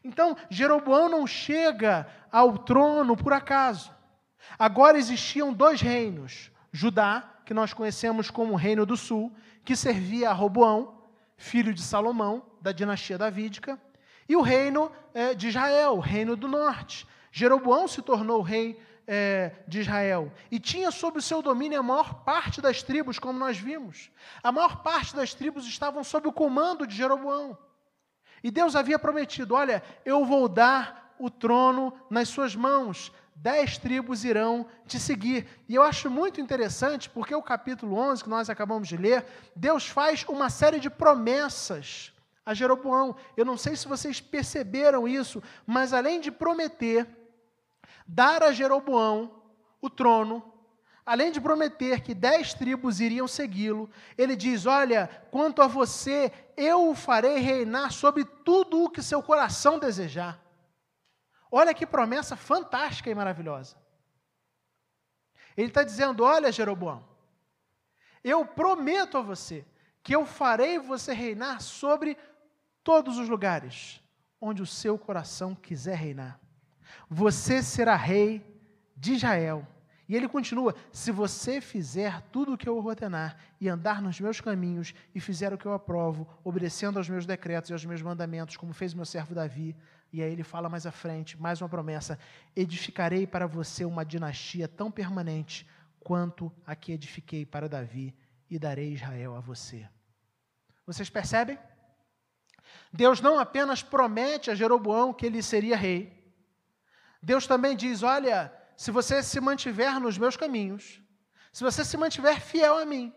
Então, 0.04 0.36
Jeroboão 0.50 1.10
não 1.10 1.28
chega 1.28 2.08
ao 2.32 2.58
trono 2.58 3.16
por 3.16 3.34
acaso. 3.34 3.94
Agora 4.58 4.98
existiam 4.98 5.54
dois 5.54 5.82
reinos: 5.82 6.52
Judá, 6.72 7.32
que 7.46 7.54
nós 7.54 7.74
conhecemos 7.74 8.30
como 8.30 8.56
Reino 8.56 8.86
do 8.86 8.98
Sul, 8.98 9.32
que 9.64 9.76
servia 9.76 10.30
a 10.30 10.34
Roboão, 10.34 11.02
filho 11.38 11.74
de 11.74 11.82
Salomão, 11.82 12.44
da 12.62 12.72
dinastia 12.72 13.18
davídica, 13.18 13.80
e 14.28 14.36
o 14.36 14.42
reino 14.42 14.92
é, 15.14 15.34
de 15.34 15.50
Israel, 15.50 15.98
o 15.98 16.00
Reino 16.00 16.36
do 16.36 16.48
Norte. 16.48 17.08
Jeroboão 17.32 17.88
se 17.88 18.02
tornou 18.02 18.42
rei 18.42 18.80
é, 19.08 19.52
de 19.68 19.82
Israel 19.82 20.32
e 20.50 20.60
tinha 20.60 20.92
sob 20.92 21.20
o 21.20 21.22
seu 21.22 21.42
domínio 21.42 21.80
a 21.80 21.84
maior 21.84 22.24
parte 22.24 22.62
das 22.62 22.82
tribos, 22.84 23.20
como 23.20 23.38
nós 23.38 23.58
vimos. 23.58 24.10
A 24.42 24.52
maior 24.52 24.82
parte 24.84 25.16
das 25.16 25.34
tribos 25.34 25.66
estavam 25.68 26.04
sob 26.04 26.28
o 26.28 26.34
comando 26.34 26.88
de 26.88 26.96
Jeroboão. 26.96 27.58
E 28.44 28.50
Deus 28.52 28.76
havia 28.76 29.00
prometido: 29.00 29.56
olha, 29.56 29.84
eu 30.06 30.26
vou 30.26 30.48
dar 30.48 31.16
o 31.20 31.30
trono 31.30 31.94
nas 32.10 32.30
suas 32.30 32.56
mãos, 32.56 33.12
dez 33.36 33.78
tribos 33.78 34.24
irão 34.26 34.66
te 34.88 35.00
seguir. 35.00 35.48
E 35.70 35.76
eu 35.76 35.84
acho 35.84 36.10
muito 36.10 36.42
interessante, 36.42 37.10
porque 37.10 37.36
o 37.36 37.42
capítulo 37.42 37.96
11, 37.96 38.24
que 38.24 38.30
nós 38.30 38.50
acabamos 38.50 38.88
de 38.88 38.98
ler, 38.98 39.26
Deus 39.56 39.88
faz 39.88 40.26
uma 40.28 40.50
série 40.50 40.80
de 40.80 40.90
promessas 40.90 42.12
a 42.46 42.54
Jeroboão. 42.54 43.16
Eu 43.38 43.46
não 43.46 43.58
sei 43.58 43.76
se 43.76 43.88
vocês 43.88 44.20
perceberam 44.20 45.08
isso, 45.08 45.42
mas 45.66 45.94
além 45.94 46.20
de 46.20 46.32
prometer 46.32 47.08
dar 48.08 48.44
a 48.44 48.52
Jeroboão 48.52 49.32
o 49.82 49.90
trono, 49.90 50.44
além 51.06 51.32
de 51.32 51.42
prometer 51.42 52.02
que 52.02 52.14
dez 52.14 52.54
tribos 52.54 53.00
iriam 53.00 53.28
segui-lo, 53.28 53.90
ele 54.18 54.36
diz: 54.36 54.66
Olha, 54.66 55.10
quanto 55.32 55.62
a 55.62 55.68
você, 55.68 56.32
eu 56.62 56.90
o 56.90 56.96
farei 56.96 57.40
reinar 57.40 57.92
sobre 57.92 58.24
tudo 58.24 58.84
o 58.84 58.90
que 58.90 59.02
seu 59.02 59.22
coração 59.24 59.80
desejar. 59.80 60.40
Olha 61.52 61.74
que 61.74 61.86
promessa 61.86 62.36
fantástica 62.36 63.10
e 63.10 63.16
maravilhosa. 63.16 63.76
Ele 65.58 65.68
está 65.68 65.84
dizendo: 65.84 66.24
Olha, 66.24 66.52
Jeroboão, 66.52 67.04
eu 68.24 68.46
prometo 68.46 69.18
a 69.18 69.22
você 69.22 69.66
que 70.04 70.16
eu 70.16 70.26
farei 70.26 70.80
você 70.80 71.14
reinar 71.14 71.62
sobre 71.62 72.18
todos 72.84 73.18
os 73.18 73.28
lugares 73.28 74.02
onde 74.40 74.62
o 74.62 74.66
seu 74.66 74.98
coração 74.98 75.54
quiser 75.54 75.96
reinar. 75.96 76.40
Você 77.10 77.62
será 77.62 77.96
rei 77.96 78.44
de 78.96 79.14
Israel 79.14 79.68
e 80.12 80.16
ele 80.18 80.28
continua: 80.28 80.76
se 80.92 81.10
você 81.10 81.62
fizer 81.62 82.22
tudo 82.34 82.52
o 82.52 82.58
que 82.58 82.68
eu 82.68 82.78
ordenar 82.78 83.38
e 83.62 83.70
andar 83.70 84.02
nos 84.02 84.20
meus 84.20 84.42
caminhos 84.42 84.94
e 85.16 85.22
fizer 85.22 85.54
o 85.54 85.58
que 85.58 85.66
eu 85.66 85.72
aprovo, 85.72 86.28
obedecendo 86.44 86.98
aos 86.98 87.08
meus 87.08 87.26
decretos 87.26 87.70
e 87.70 87.74
aos 87.74 87.86
meus 87.86 88.02
mandamentos, 88.02 88.58
como 88.58 88.74
fez 88.74 88.94
meu 88.94 89.06
servo 89.06 89.34
Davi, 89.34 89.74
e 90.12 90.22
aí 90.22 90.30
ele 90.30 90.44
fala 90.44 90.68
mais 90.68 90.86
à 90.86 90.92
frente, 90.92 91.42
mais 91.42 91.62
uma 91.62 91.70
promessa: 91.70 92.20
edificarei 92.54 93.26
para 93.26 93.48
você 93.48 93.86
uma 93.86 94.04
dinastia 94.04 94.68
tão 94.68 94.92
permanente 94.92 95.66
quanto 96.02 96.52
a 96.68 96.76
que 96.76 96.92
edifiquei 96.92 97.46
para 97.46 97.70
Davi 97.70 98.14
e 98.50 98.60
darei 98.60 98.92
Israel 98.92 99.34
a 99.34 99.40
você. 99.40 99.88
Vocês 100.86 101.10
percebem? 101.10 101.58
Deus 102.92 103.22
não 103.22 103.40
apenas 103.40 103.82
promete 103.82 104.52
a 104.52 104.56
Jeroboão 104.56 105.14
que 105.14 105.26
ele 105.26 105.42
seria 105.42 105.78
rei, 105.78 106.36
Deus 107.24 107.48
também 107.48 107.78
diz: 107.78 108.04
olha 108.04 108.52
se 108.82 108.90
você 108.90 109.22
se 109.22 109.40
mantiver 109.40 110.00
nos 110.00 110.18
meus 110.18 110.36
caminhos, 110.36 111.00
se 111.54 111.64
você 111.64 111.86
se 111.86 111.96
mantiver 111.98 112.42
fiel 112.42 112.80
a 112.80 112.84
mim, 112.84 113.14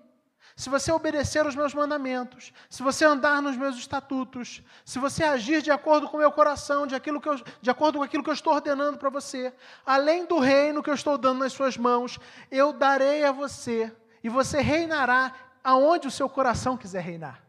se 0.54 0.68
você 0.68 0.92
obedecer 0.92 1.46
os 1.46 1.56
meus 1.56 1.72
mandamentos, 1.72 2.52
se 2.68 2.82
você 2.82 3.02
andar 3.06 3.40
nos 3.40 3.56
meus 3.56 3.74
estatutos, 3.78 4.62
se 4.84 4.98
você 4.98 5.24
agir 5.24 5.62
de 5.62 5.70
acordo 5.70 6.06
com 6.06 6.18
o 6.18 6.20
meu 6.20 6.30
coração, 6.30 6.86
de, 6.86 6.94
aquilo 6.94 7.18
que 7.18 7.30
eu, 7.30 7.36
de 7.62 7.70
acordo 7.70 7.96
com 7.96 8.04
aquilo 8.04 8.22
que 8.22 8.28
eu 8.28 8.34
estou 8.34 8.52
ordenando 8.52 8.98
para 8.98 9.08
você, 9.08 9.54
além 9.86 10.26
do 10.26 10.38
reino 10.38 10.82
que 10.82 10.90
eu 10.90 10.94
estou 10.94 11.16
dando 11.16 11.38
nas 11.38 11.54
suas 11.54 11.78
mãos, 11.78 12.20
eu 12.50 12.70
darei 12.70 13.24
a 13.24 13.32
você, 13.32 13.90
e 14.22 14.28
você 14.28 14.60
reinará 14.60 15.32
aonde 15.64 16.06
o 16.06 16.10
seu 16.10 16.28
coração 16.28 16.76
quiser 16.76 17.02
reinar, 17.02 17.42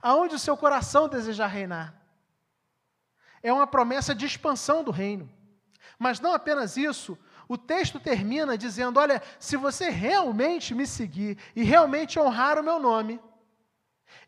aonde 0.00 0.34
o 0.34 0.38
seu 0.38 0.56
coração 0.56 1.06
desejar 1.06 1.48
reinar. 1.48 1.94
É 3.42 3.52
uma 3.52 3.66
promessa 3.66 4.14
de 4.14 4.24
expansão 4.24 4.82
do 4.82 4.90
reino. 4.90 5.30
Mas 5.98 6.20
não 6.20 6.32
apenas 6.32 6.76
isso, 6.76 7.18
o 7.48 7.56
texto 7.56 7.98
termina 7.98 8.58
dizendo: 8.58 9.00
Olha, 9.00 9.22
se 9.38 9.56
você 9.56 9.88
realmente 9.88 10.74
me 10.74 10.86
seguir 10.86 11.38
e 11.56 11.62
realmente 11.62 12.18
honrar 12.18 12.58
o 12.58 12.62
meu 12.62 12.78
nome, 12.78 13.20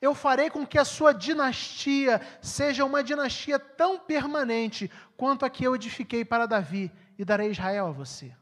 eu 0.00 0.14
farei 0.14 0.48
com 0.48 0.66
que 0.66 0.78
a 0.78 0.84
sua 0.84 1.12
dinastia 1.12 2.20
seja 2.40 2.84
uma 2.84 3.04
dinastia 3.04 3.58
tão 3.58 3.98
permanente 3.98 4.90
quanto 5.16 5.44
a 5.44 5.50
que 5.50 5.64
eu 5.64 5.74
edifiquei 5.74 6.24
para 6.24 6.46
Davi 6.46 6.90
e 7.18 7.24
darei 7.24 7.50
Israel 7.50 7.88
a 7.88 7.92
você. 7.92 8.34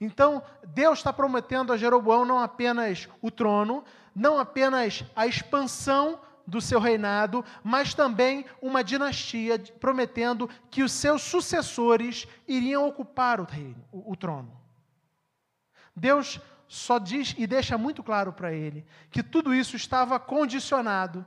Então, 0.00 0.42
Deus 0.68 0.98
está 0.98 1.12
prometendo 1.12 1.72
a 1.72 1.76
Jeroboão 1.76 2.24
não 2.24 2.38
apenas 2.38 3.08
o 3.20 3.30
trono, 3.30 3.84
não 4.14 4.38
apenas 4.38 5.04
a 5.16 5.26
expansão 5.26 6.20
do 6.46 6.60
seu 6.60 6.78
reinado, 6.78 7.44
mas 7.62 7.94
também 7.94 8.44
uma 8.60 8.84
dinastia, 8.84 9.58
prometendo 9.80 10.48
que 10.70 10.82
os 10.82 10.92
seus 10.92 11.22
sucessores 11.22 12.26
iriam 12.46 12.86
ocupar 12.86 13.40
o, 13.40 13.44
reino, 13.44 13.82
o, 13.90 14.12
o 14.12 14.16
trono. 14.16 14.52
Deus 15.96 16.40
só 16.66 16.98
diz 16.98 17.34
e 17.38 17.46
deixa 17.46 17.78
muito 17.78 18.02
claro 18.02 18.32
para 18.32 18.52
ele 18.52 18.84
que 19.10 19.22
tudo 19.22 19.54
isso 19.54 19.76
estava 19.76 20.18
condicionado 20.18 21.24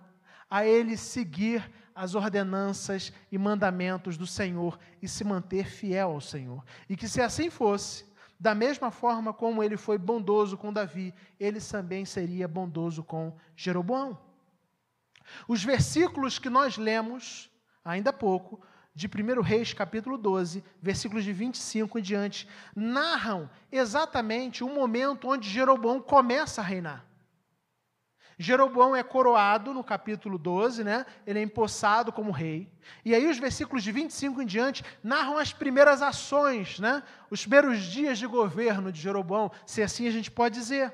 a 0.50 0.66
ele 0.66 0.98
seguir 0.98 1.70
as 1.96 2.14
ordenanças 2.14 3.12
e 3.32 3.38
mandamentos 3.38 4.18
do 4.18 4.28
Senhor 4.28 4.78
e 5.02 5.08
se 5.08 5.24
manter 5.24 5.66
fiel 5.66 6.12
ao 6.12 6.22
Senhor. 6.22 6.64
E 6.88 6.96
que 6.96 7.08
se 7.08 7.22
assim 7.22 7.50
fosse, 7.50 8.06
da 8.40 8.54
mesma 8.54 8.92
forma 8.92 9.34
como 9.34 9.64
ele 9.64 9.78
foi 9.78 9.98
bondoso 9.98 10.58
com 10.58 10.72
Davi, 10.72 11.14
ele 11.40 11.60
também 11.60 12.06
seria 12.06 12.48
bondoso 12.48 13.04
com 13.04 13.36
Jeroboão. 13.56 14.18
Os 15.48 15.64
versículos 15.64 16.40
que 16.40 16.50
nós 16.50 16.78
lemos, 16.78 17.50
ainda 17.84 18.10
há 18.10 18.14
pouco, 18.14 18.62
de 18.94 19.08
1 19.08 19.42
Reis, 19.42 19.74
capítulo 19.74 20.18
12, 20.18 20.64
versículos 20.82 21.24
de 21.24 21.32
25 21.32 22.00
em 22.00 22.02
diante, 22.02 22.48
narram 22.76 23.50
exatamente 23.72 24.64
o 24.64 24.74
momento 24.74 25.30
onde 25.30 25.48
Jeroboão 25.48 26.02
começa 26.02 26.62
a 26.62 26.64
reinar. 26.64 27.06
Jeroboão 28.40 28.96
é 28.96 29.02
coroado 29.02 29.74
no 29.74 29.84
capítulo 29.84 30.38
12, 30.38 30.84
né? 30.84 31.06
Ele 31.26 31.40
é 31.40 31.42
empossado 31.42 32.12
como 32.12 32.32
rei. 32.32 32.72
E 33.04 33.16
aí 33.16 33.28
os 33.28 33.40
versículos 33.40 33.84
de 33.84 33.92
25 33.92 34.42
em 34.42 34.46
diante 34.46 34.84
narram 35.04 35.40
as 35.40 35.52
primeiras 35.52 36.04
ações, 36.04 36.80
né? 36.80 37.02
Os 37.32 37.42
primeiros 37.42 37.84
dias 37.84 38.20
de 38.20 38.28
governo 38.28 38.92
de 38.92 39.02
Jeroboão, 39.02 39.52
se 39.66 39.82
assim 39.82 40.08
a 40.08 40.12
gente 40.12 40.30
pode 40.30 40.54
dizer. 40.56 40.94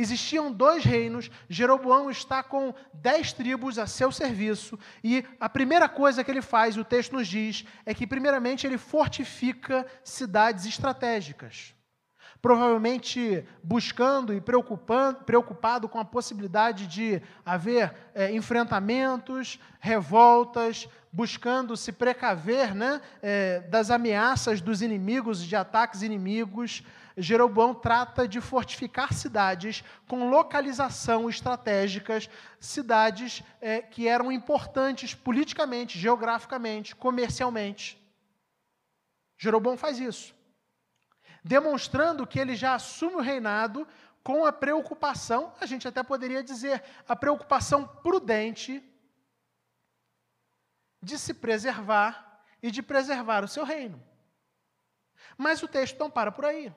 Existiam 0.00 0.52
dois 0.52 0.84
reinos, 0.84 1.28
Jeroboão 1.48 2.08
está 2.08 2.40
com 2.40 2.72
dez 2.94 3.32
tribos 3.32 3.80
a 3.80 3.86
seu 3.88 4.12
serviço, 4.12 4.78
e 5.02 5.24
a 5.40 5.48
primeira 5.48 5.88
coisa 5.88 6.22
que 6.22 6.30
ele 6.30 6.40
faz, 6.40 6.76
o 6.76 6.84
texto 6.84 7.14
nos 7.14 7.26
diz, 7.26 7.64
é 7.84 7.92
que, 7.92 8.06
primeiramente, 8.06 8.64
ele 8.64 8.78
fortifica 8.78 9.84
cidades 10.04 10.66
estratégicas. 10.66 11.74
Provavelmente 12.40 13.44
buscando 13.60 14.32
e 14.32 14.40
preocupado 14.40 15.88
com 15.88 15.98
a 15.98 16.04
possibilidade 16.04 16.86
de 16.86 17.20
haver 17.44 17.92
é, 18.14 18.30
enfrentamentos, 18.30 19.58
revoltas, 19.80 20.88
buscando 21.12 21.76
se 21.76 21.90
precaver 21.90 22.72
né, 22.72 23.00
é, 23.20 23.62
das 23.62 23.90
ameaças 23.90 24.60
dos 24.60 24.80
inimigos, 24.80 25.42
de 25.42 25.56
ataques 25.56 26.02
inimigos, 26.02 26.84
Jeroboão 27.20 27.74
trata 27.74 28.28
de 28.28 28.40
fortificar 28.40 29.12
cidades 29.12 29.82
com 30.06 30.30
localização 30.30 31.28
estratégicas, 31.28 32.30
cidades 32.60 33.42
é, 33.60 33.82
que 33.82 34.06
eram 34.06 34.30
importantes 34.30 35.14
politicamente, 35.14 35.98
geograficamente, 35.98 36.94
comercialmente. 36.94 38.00
Jeroboão 39.36 39.76
faz 39.76 39.98
isso, 39.98 40.32
demonstrando 41.42 42.26
que 42.26 42.38
ele 42.38 42.54
já 42.54 42.74
assume 42.74 43.16
o 43.16 43.20
reinado 43.20 43.86
com 44.22 44.46
a 44.46 44.52
preocupação, 44.52 45.52
a 45.60 45.66
gente 45.66 45.88
até 45.88 46.02
poderia 46.04 46.42
dizer, 46.42 46.84
a 47.08 47.16
preocupação 47.16 47.84
prudente 47.86 48.82
de 51.02 51.18
se 51.18 51.34
preservar 51.34 52.42
e 52.62 52.70
de 52.70 52.82
preservar 52.82 53.42
o 53.42 53.48
seu 53.48 53.64
reino. 53.64 54.00
Mas 55.36 55.62
o 55.62 55.68
texto 55.68 55.98
não 55.98 56.10
para 56.10 56.30
por 56.30 56.44
aí. 56.44 56.72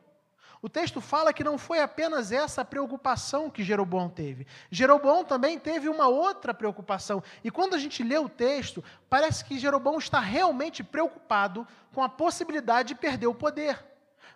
O 0.61 0.69
texto 0.69 1.01
fala 1.01 1.33
que 1.33 1.43
não 1.43 1.57
foi 1.57 1.79
apenas 1.79 2.31
essa 2.31 2.63
preocupação 2.63 3.49
que 3.49 3.63
Jeroboão 3.63 4.09
teve. 4.09 4.45
Jeroboão 4.69 5.25
também 5.25 5.57
teve 5.57 5.89
uma 5.89 6.07
outra 6.07 6.53
preocupação. 6.53 7.23
E 7.43 7.49
quando 7.49 7.73
a 7.73 7.79
gente 7.79 8.03
lê 8.03 8.17
o 8.17 8.29
texto, 8.29 8.83
parece 9.09 9.43
que 9.43 9.57
Jeroboão 9.57 9.97
está 9.97 10.19
realmente 10.19 10.83
preocupado 10.83 11.67
com 11.93 12.03
a 12.03 12.09
possibilidade 12.09 12.89
de 12.89 12.95
perder 12.95 13.27
o 13.27 13.33
poder. 13.33 13.83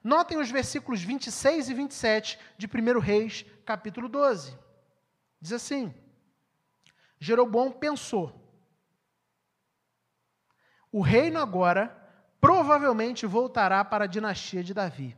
Notem 0.04 0.38
os 0.40 0.50
versículos 0.50 1.02
26 1.02 1.70
e 1.70 1.74
27 1.74 2.40
de 2.58 2.68
1 2.68 3.00
Reis, 3.00 3.46
capítulo 3.64 4.10
12. 4.10 4.58
Diz 5.40 5.54
assim: 5.54 5.94
Jeroboão 7.20 7.72
pensou: 7.72 8.46
o 10.96 11.02
reino 11.02 11.40
agora 11.40 11.94
provavelmente 12.40 13.26
voltará 13.26 13.84
para 13.84 14.06
a 14.06 14.08
dinastia 14.08 14.64
de 14.64 14.74
Davi. 14.74 15.14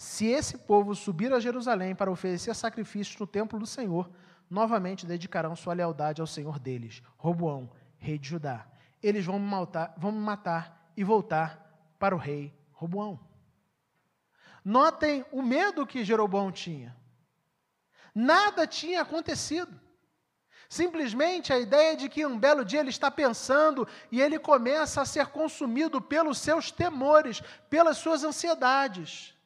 Se 0.00 0.28
esse 0.28 0.56
povo 0.56 0.94
subir 0.94 1.30
a 1.30 1.38
Jerusalém 1.38 1.94
para 1.94 2.10
oferecer 2.10 2.54
sacrifícios 2.54 3.18
no 3.18 3.26
templo 3.26 3.58
do 3.58 3.66
Senhor, 3.66 4.10
novamente 4.48 5.04
dedicarão 5.04 5.54
sua 5.54 5.74
lealdade 5.74 6.22
ao 6.22 6.26
Senhor 6.26 6.58
deles, 6.58 7.02
Roboão, 7.18 7.70
rei 7.98 8.18
de 8.18 8.26
Judá. 8.26 8.66
Eles 9.02 9.26
vão 9.26 9.38
me 9.38 9.44
matar, 9.44 9.92
vão 9.98 10.10
me 10.10 10.18
matar 10.18 10.90
e 10.96 11.04
voltar 11.04 11.92
para 11.98 12.14
o 12.14 12.18
rei 12.18 12.50
Roboão. 12.72 13.20
Notem 14.64 15.22
o 15.30 15.42
medo 15.42 15.86
que 15.86 16.02
Jeroboão 16.02 16.50
tinha. 16.50 16.96
Nada 18.14 18.66
tinha 18.66 19.02
acontecido. 19.02 19.78
Simplesmente 20.66 21.52
a 21.52 21.58
ideia 21.58 21.94
de 21.94 22.08
que 22.08 22.24
um 22.24 22.38
belo 22.38 22.64
dia 22.64 22.80
ele 22.80 22.88
está 22.88 23.10
pensando 23.10 23.86
e 24.10 24.18
ele 24.22 24.38
começa 24.38 25.02
a 25.02 25.04
ser 25.04 25.26
consumido 25.26 26.00
pelos 26.00 26.38
seus 26.38 26.70
temores, 26.70 27.42
pelas 27.68 27.98
suas 27.98 28.24
ansiedades. 28.24 29.38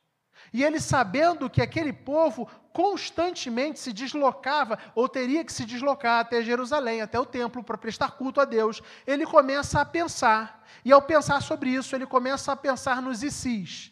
E 0.55 0.63
ele, 0.63 0.81
sabendo 0.81 1.51
que 1.51 1.61
aquele 1.61 1.93
povo 1.93 2.49
constantemente 2.73 3.81
se 3.81 3.93
deslocava, 3.93 4.79
ou 4.95 5.09
teria 5.09 5.45
que 5.45 5.53
se 5.53 5.65
deslocar 5.65 6.21
até 6.21 6.43
Jerusalém, 6.45 7.03
até 7.03 7.19
o 7.19 7.27
templo, 7.27 7.65
para 7.65 7.77
prestar 7.77 8.13
culto 8.13 8.41
a 8.41 8.45
Deus, 8.45 8.81
ele 9.05 9.27
começa 9.27 9.81
a 9.81 9.85
pensar. 9.85 10.65
E 10.85 10.93
ao 10.93 11.03
pensar 11.03 11.43
sobre 11.43 11.71
isso, 11.71 11.97
ele 11.97 12.07
começa 12.07 12.53
a 12.53 12.57
pensar 12.57 13.03
nos 13.03 13.25
ICIs. 13.25 13.91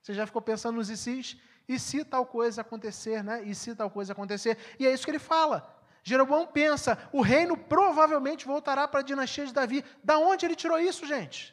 Você 0.00 0.14
já 0.14 0.24
ficou 0.24 0.40
pensando 0.40 0.76
nos 0.76 0.88
ICIs? 0.88 1.36
E 1.68 1.80
se 1.80 2.04
tal 2.04 2.24
coisa 2.24 2.60
acontecer, 2.60 3.24
né? 3.24 3.42
E 3.42 3.52
se 3.52 3.74
tal 3.74 3.90
coisa 3.90 4.12
acontecer? 4.12 4.56
E 4.78 4.86
é 4.86 4.92
isso 4.92 5.04
que 5.04 5.10
ele 5.10 5.18
fala. 5.18 5.76
Jeroboão 6.04 6.46
pensa, 6.46 6.96
o 7.12 7.20
reino 7.20 7.56
provavelmente 7.56 8.46
voltará 8.46 8.86
para 8.86 9.00
a 9.00 9.02
dinastia 9.02 9.46
de 9.46 9.52
Davi. 9.52 9.84
Da 10.04 10.16
onde 10.16 10.46
ele 10.46 10.54
tirou 10.54 10.78
isso, 10.78 11.04
gente? 11.04 11.52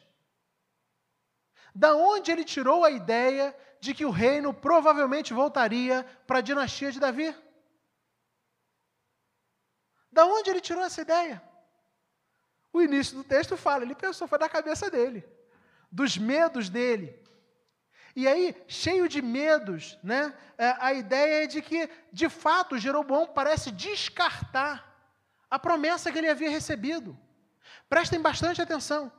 Da 1.74 1.96
onde 1.96 2.30
ele 2.30 2.44
tirou 2.44 2.84
a 2.84 2.90
ideia 2.92 3.54
de 3.80 3.94
que 3.94 4.04
o 4.04 4.10
reino 4.10 4.52
provavelmente 4.52 5.32
voltaria 5.32 6.04
para 6.26 6.38
a 6.38 6.42
dinastia 6.42 6.90
de 6.90 7.00
Davi. 7.00 7.34
Da 10.10 10.24
onde 10.24 10.50
ele 10.50 10.60
tirou 10.60 10.82
essa 10.82 11.02
ideia? 11.02 11.42
O 12.72 12.82
início 12.82 13.16
do 13.16 13.24
texto 13.24 13.56
fala, 13.56 13.84
ele 13.84 13.94
pensou, 13.94 14.28
foi 14.28 14.38
da 14.38 14.48
cabeça 14.48 14.90
dele, 14.90 15.26
dos 15.90 16.16
medos 16.16 16.68
dele. 16.68 17.22
E 18.14 18.26
aí, 18.26 18.56
cheio 18.66 19.08
de 19.08 19.20
medos, 19.20 19.98
né, 20.02 20.34
é, 20.56 20.74
a 20.78 20.94
ideia 20.94 21.44
é 21.44 21.46
de 21.46 21.60
que, 21.60 21.88
de 22.10 22.30
fato, 22.30 22.78
Jeroboão 22.78 23.26
parece 23.26 23.70
descartar 23.70 24.96
a 25.50 25.58
promessa 25.58 26.10
que 26.10 26.18
ele 26.18 26.30
havia 26.30 26.48
recebido. 26.48 27.18
Prestem 27.88 28.20
bastante 28.20 28.60
atenção. 28.60 29.12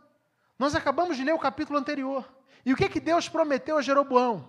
Nós 0.57 0.75
acabamos 0.75 1.15
de 1.15 1.23
ler 1.23 1.33
o 1.33 1.39
capítulo 1.39 1.77
anterior. 1.77 2.27
E 2.67 2.73
o 2.73 2.75
que, 2.75 2.89
que 2.89 2.99
Deus 2.99 3.29
prometeu 3.29 3.77
a 3.77 3.81
Jeroboão? 3.81 4.45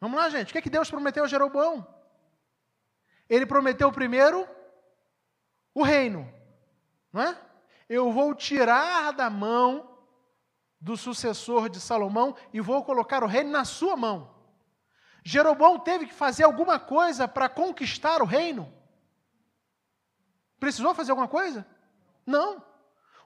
Vamos 0.00 0.16
lá, 0.16 0.28
gente. 0.28 0.50
O 0.50 0.52
que, 0.52 0.62
que 0.62 0.70
Deus 0.70 0.88
prometeu 0.88 1.24
a 1.24 1.26
Jeroboão? 1.26 1.84
Ele 3.28 3.44
prometeu 3.44 3.90
primeiro 3.90 4.48
o 5.74 5.82
reino, 5.82 6.32
não 7.12 7.22
é? 7.22 7.36
Eu 7.88 8.12
vou 8.12 8.36
tirar 8.36 9.12
da 9.12 9.28
mão 9.28 9.98
do 10.80 10.96
sucessor 10.96 11.68
de 11.68 11.80
Salomão 11.80 12.36
e 12.52 12.60
vou 12.60 12.84
colocar 12.84 13.24
o 13.24 13.26
reino 13.26 13.50
na 13.50 13.64
sua 13.64 13.96
mão. 13.96 14.32
Jeroboão 15.24 15.80
teve 15.80 16.06
que 16.06 16.14
fazer 16.14 16.44
alguma 16.44 16.78
coisa 16.78 17.26
para 17.26 17.48
conquistar 17.48 18.22
o 18.22 18.26
reino? 18.26 18.72
Precisou 20.60 20.94
fazer 20.94 21.10
alguma 21.10 21.26
coisa? 21.26 21.66
Não. 22.24 22.67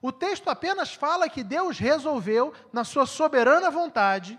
O 0.03 0.11
texto 0.11 0.49
apenas 0.49 0.93
fala 0.93 1.29
que 1.29 1.41
Deus 1.41 1.79
resolveu, 1.79 2.53
na 2.73 2.83
sua 2.83 3.05
soberana 3.05 3.71
vontade, 3.71 4.37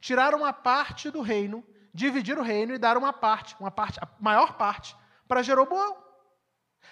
tirar 0.00 0.36
uma 0.36 0.52
parte 0.52 1.10
do 1.10 1.20
reino, 1.20 1.66
dividir 1.92 2.38
o 2.38 2.44
reino 2.44 2.72
e 2.72 2.78
dar 2.78 2.96
uma 2.96 3.12
parte, 3.12 3.56
uma 3.58 3.72
parte, 3.72 3.98
a 4.00 4.06
maior 4.20 4.52
parte, 4.52 4.96
para 5.26 5.42
Jeroboão. 5.42 5.96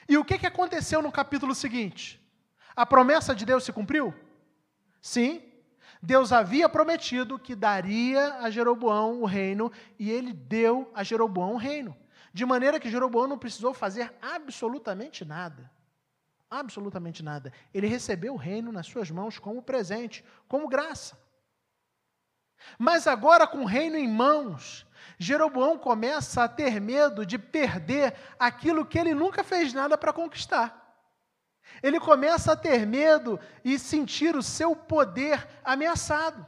E 0.08 0.18
o 0.18 0.24
que, 0.24 0.36
que 0.36 0.48
aconteceu 0.48 1.00
no 1.00 1.12
capítulo 1.12 1.54
seguinte? 1.54 2.20
A 2.74 2.84
promessa 2.84 3.36
de 3.36 3.46
Deus 3.46 3.62
se 3.62 3.72
cumpriu? 3.72 4.12
Sim. 5.00 5.40
Deus 6.02 6.32
havia 6.32 6.68
prometido 6.68 7.38
que 7.38 7.54
daria 7.54 8.34
a 8.38 8.50
Jeroboão 8.50 9.22
o 9.22 9.26
reino 9.26 9.70
e 9.96 10.10
ele 10.10 10.32
deu 10.32 10.90
a 10.92 11.04
Jeroboão 11.04 11.54
o 11.54 11.56
reino. 11.56 11.96
De 12.34 12.44
maneira 12.44 12.80
que 12.80 12.90
Jeroboão 12.90 13.28
não 13.28 13.38
precisou 13.38 13.72
fazer 13.72 14.12
absolutamente 14.20 15.24
nada. 15.24 15.70
Absolutamente 16.52 17.22
nada. 17.22 17.50
Ele 17.72 17.86
recebeu 17.86 18.34
o 18.34 18.36
reino 18.36 18.70
nas 18.70 18.86
suas 18.86 19.10
mãos 19.10 19.38
como 19.38 19.62
presente, 19.62 20.22
como 20.46 20.68
graça. 20.68 21.18
Mas 22.78 23.06
agora, 23.06 23.46
com 23.46 23.62
o 23.62 23.66
reino 23.66 23.96
em 23.96 24.06
mãos, 24.06 24.86
Jeroboão 25.18 25.78
começa 25.78 26.44
a 26.44 26.48
ter 26.48 26.78
medo 26.78 27.24
de 27.24 27.38
perder 27.38 28.14
aquilo 28.38 28.84
que 28.84 28.98
ele 28.98 29.14
nunca 29.14 29.42
fez 29.42 29.72
nada 29.72 29.96
para 29.96 30.12
conquistar. 30.12 30.94
Ele 31.82 31.98
começa 31.98 32.52
a 32.52 32.56
ter 32.56 32.86
medo 32.86 33.40
e 33.64 33.78
sentir 33.78 34.36
o 34.36 34.42
seu 34.42 34.76
poder 34.76 35.48
ameaçado. 35.64 36.46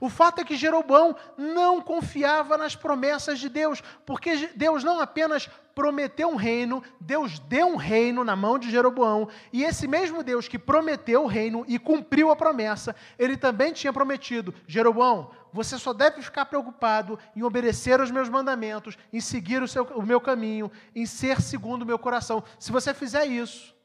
O 0.00 0.08
fato 0.08 0.40
é 0.40 0.44
que 0.44 0.56
Jeroboão 0.56 1.16
não 1.36 1.80
confiava 1.80 2.56
nas 2.56 2.74
promessas 2.74 3.38
de 3.38 3.48
Deus, 3.48 3.82
porque 4.04 4.48
Deus 4.54 4.82
não 4.82 5.00
apenas 5.00 5.48
prometeu 5.74 6.30
um 6.30 6.36
reino, 6.36 6.82
Deus 6.98 7.38
deu 7.38 7.66
um 7.66 7.76
reino 7.76 8.24
na 8.24 8.34
mão 8.34 8.58
de 8.58 8.70
Jeroboão, 8.70 9.28
e 9.52 9.62
esse 9.62 9.86
mesmo 9.86 10.22
Deus 10.22 10.48
que 10.48 10.58
prometeu 10.58 11.24
o 11.24 11.26
reino 11.26 11.66
e 11.68 11.78
cumpriu 11.78 12.30
a 12.30 12.36
promessa, 12.36 12.96
ele 13.18 13.36
também 13.36 13.74
tinha 13.74 13.92
prometido: 13.92 14.54
Jeroboão, 14.66 15.30
você 15.52 15.78
só 15.78 15.92
deve 15.92 16.22
ficar 16.22 16.46
preocupado 16.46 17.18
em 17.36 17.42
obedecer 17.42 18.00
os 18.00 18.10
meus 18.10 18.30
mandamentos, 18.30 18.96
em 19.12 19.20
seguir 19.20 19.62
o, 19.62 19.68
seu, 19.68 19.84
o 19.84 20.02
meu 20.02 20.20
caminho, 20.20 20.72
em 20.94 21.04
ser 21.04 21.42
segundo 21.42 21.82
o 21.82 21.86
meu 21.86 21.98
coração. 21.98 22.42
Se 22.58 22.72
você 22.72 22.94
fizer 22.94 23.26
isso, 23.26 23.75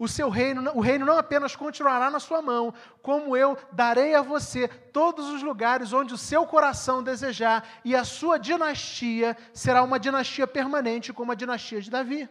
o 0.00 0.08
seu 0.08 0.30
reino, 0.30 0.72
o 0.74 0.80
reino 0.80 1.04
não 1.04 1.18
apenas 1.18 1.54
continuará 1.54 2.10
na 2.10 2.18
sua 2.18 2.40
mão, 2.40 2.72
como 3.02 3.36
eu 3.36 3.54
darei 3.70 4.14
a 4.14 4.22
você 4.22 4.66
todos 4.66 5.28
os 5.28 5.42
lugares 5.42 5.92
onde 5.92 6.14
o 6.14 6.18
seu 6.18 6.46
coração 6.46 7.02
desejar, 7.02 7.68
e 7.84 7.94
a 7.94 8.02
sua 8.02 8.38
dinastia 8.38 9.36
será 9.52 9.82
uma 9.82 10.00
dinastia 10.00 10.46
permanente, 10.46 11.12
como 11.12 11.32
a 11.32 11.34
dinastia 11.34 11.82
de 11.82 11.90
Davi. 11.90 12.26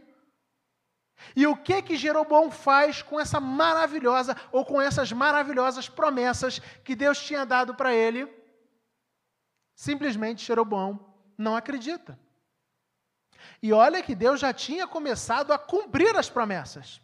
E 1.36 1.46
o 1.46 1.56
que 1.56 1.84
que 1.84 1.96
Jeroboão 1.96 2.50
faz 2.50 3.04
com 3.04 3.20
essa 3.20 3.40
maravilhosa 3.40 4.36
ou 4.52 4.66
com 4.66 4.82
essas 4.82 5.12
maravilhosas 5.12 5.88
promessas 5.88 6.58
que 6.84 6.96
Deus 6.96 7.22
tinha 7.22 7.46
dado 7.46 7.76
para 7.76 7.94
ele? 7.94 8.28
Simplesmente 9.76 10.44
Jeroboão 10.44 11.14
não 11.38 11.56
acredita. 11.56 12.20
E 13.62 13.72
olha 13.72 14.02
que 14.02 14.16
Deus 14.16 14.40
já 14.40 14.52
tinha 14.52 14.88
começado 14.88 15.54
a 15.54 15.60
cumprir 15.60 16.16
as 16.18 16.32
promessas. 16.32 17.00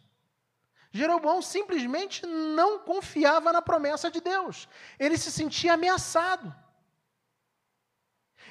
Jeroboão 0.96 1.40
simplesmente 1.42 2.26
não 2.26 2.78
confiava 2.78 3.52
na 3.52 3.62
promessa 3.62 4.10
de 4.10 4.20
Deus. 4.20 4.68
Ele 4.98 5.16
se 5.16 5.30
sentia 5.30 5.74
ameaçado. 5.74 6.54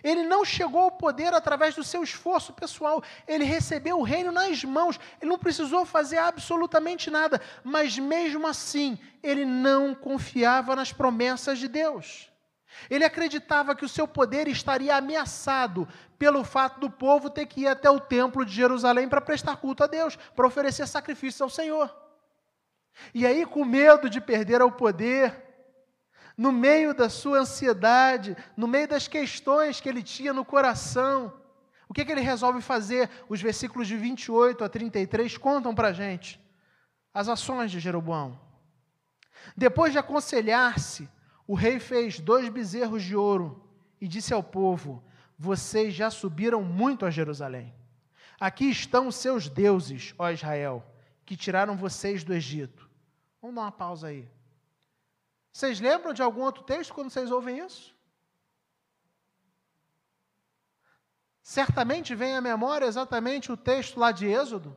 Ele 0.04 0.24
não 0.24 0.46
chegou 0.46 0.82
ao 0.82 0.92
poder 0.92 1.34
através 1.34 1.74
do 1.74 1.84
seu 1.84 2.04
esforço 2.04 2.54
pessoal. 2.54 3.04
Ele 3.28 3.44
recebeu 3.44 3.98
o 3.98 4.04
reino 4.04 4.32
nas 4.32 4.64
mãos. 4.64 5.00
Ele 5.20 5.32
não 5.32 5.40
precisou 5.40 5.86
fazer 5.86 6.18
absolutamente 6.18 7.10
nada. 7.10 7.42
Mas 7.64 7.98
mesmo 7.98 8.46
assim, 8.46 9.00
ele 9.24 9.46
não 9.46 9.96
confiava 9.96 10.76
nas 10.76 10.94
promessas 10.94 11.58
de 11.58 11.68
Deus. 11.68 12.30
Ele 12.90 13.06
acreditava 13.06 13.76
que 13.76 13.86
o 13.86 13.90
seu 13.90 14.08
poder 14.08 14.48
estaria 14.48 14.96
ameaçado 14.96 15.88
pelo 16.20 16.44
fato 16.44 16.80
do 16.80 16.90
povo 16.90 17.30
ter 17.30 17.46
que 17.46 17.62
ir 17.62 17.68
até 17.68 17.90
o 17.90 18.00
templo 18.00 18.46
de 18.46 18.54
Jerusalém 18.54 19.10
para 19.10 19.22
prestar 19.22 19.56
culto 19.58 19.84
a 19.84 19.88
Deus, 19.88 20.16
para 20.36 20.46
oferecer 20.46 20.88
sacrifícios 20.88 21.42
ao 21.42 21.50
Senhor. 21.50 22.05
E 23.14 23.26
aí, 23.26 23.46
com 23.46 23.66
medo 23.66 24.10
de 24.10 24.22
perder 24.22 24.62
o 24.62 24.72
poder, 24.72 25.44
no 26.38 26.52
meio 26.52 26.94
da 26.94 27.10
sua 27.10 27.40
ansiedade, 27.40 28.36
no 28.56 28.68
meio 28.68 28.88
das 28.88 29.08
questões 29.08 29.80
que 29.80 29.88
ele 29.88 30.04
tinha 30.04 30.34
no 30.34 30.44
coração, 30.44 31.34
o 31.88 31.94
que, 31.94 32.04
que 32.04 32.12
ele 32.12 32.22
resolve 32.22 32.62
fazer? 32.62 33.10
Os 33.30 33.42
versículos 33.42 33.88
de 33.88 33.96
28 33.96 34.64
a 34.64 34.70
33 34.70 35.38
contam 35.38 35.74
para 35.74 35.90
a 35.90 35.94
gente 35.94 36.42
as 37.14 37.30
ações 37.30 37.72
de 37.72 37.80
Jeroboão. 37.80 38.40
Depois 39.56 39.92
de 39.92 40.00
aconselhar-se 40.00 41.10
O 41.48 41.54
rei 41.54 41.80
fez 41.80 42.20
dois 42.20 42.50
bezerros 42.50 43.04
de 43.04 43.16
ouro 43.16 43.70
e 44.02 44.08
disse 44.08 44.34
ao 44.34 44.42
povo: 44.42 45.04
Vocês 45.38 45.94
já 45.94 46.10
subiram 46.10 46.64
muito 46.64 47.06
a 47.06 47.12
Jerusalém. 47.12 47.74
Aqui 48.40 48.70
estão 48.70 49.08
os 49.08 49.16
seus 49.16 49.48
deuses, 49.48 50.14
ó 50.18 50.30
Israel, 50.32 50.84
que 51.26 51.38
tiraram 51.38 51.78
vocês 51.78 52.24
do 52.24 52.34
Egito. 52.34 52.85
Vamos 53.46 53.58
dar 53.58 53.62
uma 53.62 53.72
pausa 53.72 54.08
aí. 54.08 54.28
Vocês 55.52 55.80
lembram 55.80 56.14
de 56.14 56.24
algum 56.24 56.42
outro 56.42 56.64
texto 56.64 56.96
quando 56.96 57.12
vocês 57.12 57.30
ouvem 57.30 57.60
isso? 57.60 57.96
Certamente 61.44 62.16
vem 62.16 62.36
à 62.36 62.42
memória 62.42 62.88
exatamente 62.88 63.52
o 63.52 63.56
texto 63.56 64.00
lá 64.00 64.12
de 64.12 64.26
Êxodo, 64.26 64.76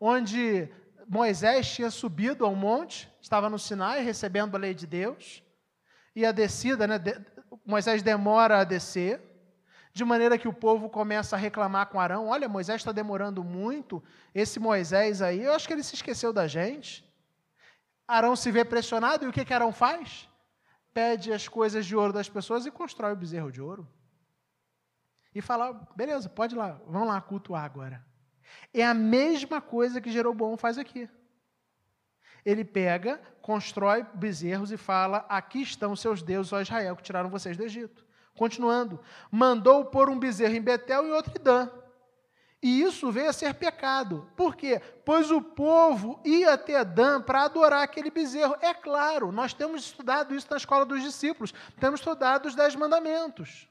onde 0.00 0.72
Moisés 1.06 1.70
tinha 1.70 1.90
subido 1.90 2.46
ao 2.46 2.54
monte, 2.54 3.12
estava 3.20 3.50
no 3.50 3.58
Sinai 3.58 4.02
recebendo 4.02 4.54
a 4.54 4.58
lei 4.58 4.72
de 4.72 4.86
Deus, 4.86 5.42
e 6.16 6.24
a 6.24 6.32
descida, 6.32 6.86
né, 6.86 6.98
Moisés 7.62 8.02
demora 8.02 8.60
a 8.60 8.64
descer, 8.64 9.20
de 9.92 10.02
maneira 10.02 10.38
que 10.38 10.48
o 10.48 10.54
povo 10.54 10.88
começa 10.88 11.36
a 11.36 11.38
reclamar 11.38 11.88
com 11.88 12.00
Arão: 12.00 12.28
olha, 12.28 12.48
Moisés 12.48 12.80
está 12.80 12.90
demorando 12.90 13.44
muito, 13.44 14.02
esse 14.34 14.58
Moisés 14.58 15.20
aí, 15.20 15.42
eu 15.42 15.52
acho 15.52 15.66
que 15.66 15.74
ele 15.74 15.82
se 15.82 15.94
esqueceu 15.94 16.32
da 16.32 16.48
gente. 16.48 17.11
Arão 18.12 18.36
se 18.36 18.50
vê 18.50 18.64
pressionado, 18.64 19.24
e 19.24 19.28
o 19.28 19.32
que, 19.32 19.44
que 19.44 19.54
Arão 19.54 19.72
faz? 19.72 20.28
Pede 20.92 21.32
as 21.32 21.48
coisas 21.48 21.86
de 21.86 21.96
ouro 21.96 22.12
das 22.12 22.28
pessoas 22.28 22.66
e 22.66 22.70
constrói 22.70 23.12
o 23.12 23.16
bezerro 23.16 23.50
de 23.50 23.62
ouro. 23.62 23.88
E 25.34 25.40
fala: 25.40 25.72
beleza, 25.96 26.28
pode 26.28 26.54
ir 26.54 26.58
lá, 26.58 26.78
vamos 26.86 27.08
lá 27.08 27.20
cultuar 27.20 27.64
agora. 27.64 28.04
É 28.74 28.84
a 28.84 28.92
mesma 28.92 29.62
coisa 29.62 30.00
que 30.00 30.12
Jeroboão 30.12 30.58
faz 30.58 30.76
aqui. 30.76 31.08
Ele 32.44 32.64
pega, 32.64 33.18
constrói 33.40 34.04
bezerros 34.14 34.70
e 34.70 34.76
fala: 34.76 35.24
Aqui 35.28 35.62
estão 35.62 35.96
seus 35.96 36.22
deuses, 36.22 36.52
ó 36.52 36.60
Israel, 36.60 36.96
que 36.96 37.02
tiraram 37.02 37.30
vocês 37.30 37.56
do 37.56 37.64
Egito. 37.64 38.04
Continuando, 38.34 39.00
mandou 39.30 39.86
pôr 39.86 40.10
um 40.10 40.18
bezerro 40.18 40.54
em 40.54 40.60
Betel 40.60 41.06
e 41.06 41.12
outro 41.12 41.32
em 41.38 41.42
Dan. 41.42 41.70
E 42.62 42.80
isso 42.80 43.10
veio 43.10 43.28
a 43.28 43.32
ser 43.32 43.54
pecado. 43.54 44.30
Por 44.36 44.54
quê? 44.54 44.80
Pois 45.04 45.32
o 45.32 45.42
povo 45.42 46.20
ia 46.24 46.52
até 46.52 46.84
Dan 46.84 47.20
para 47.20 47.42
adorar 47.42 47.82
aquele 47.82 48.08
bezerro. 48.08 48.56
É 48.60 48.72
claro, 48.72 49.32
nós 49.32 49.52
temos 49.52 49.82
estudado 49.82 50.32
isso 50.32 50.46
na 50.48 50.58
escola 50.58 50.86
dos 50.86 51.02
discípulos, 51.02 51.52
temos 51.80 51.98
estudado 51.98 52.46
os 52.46 52.54
Dez 52.54 52.76
Mandamentos. 52.76 53.68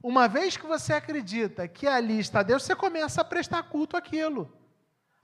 Uma 0.00 0.28
vez 0.28 0.56
que 0.56 0.64
você 0.64 0.92
acredita 0.92 1.66
que 1.66 1.88
ali 1.88 2.20
está 2.20 2.42
Deus, 2.42 2.62
você 2.62 2.76
começa 2.76 3.20
a 3.20 3.24
prestar 3.24 3.64
culto 3.64 3.96
àquilo. 3.96 4.56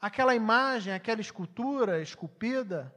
Aquela 0.00 0.34
imagem, 0.34 0.92
aquela 0.92 1.20
escultura 1.20 2.02
esculpida. 2.02 2.92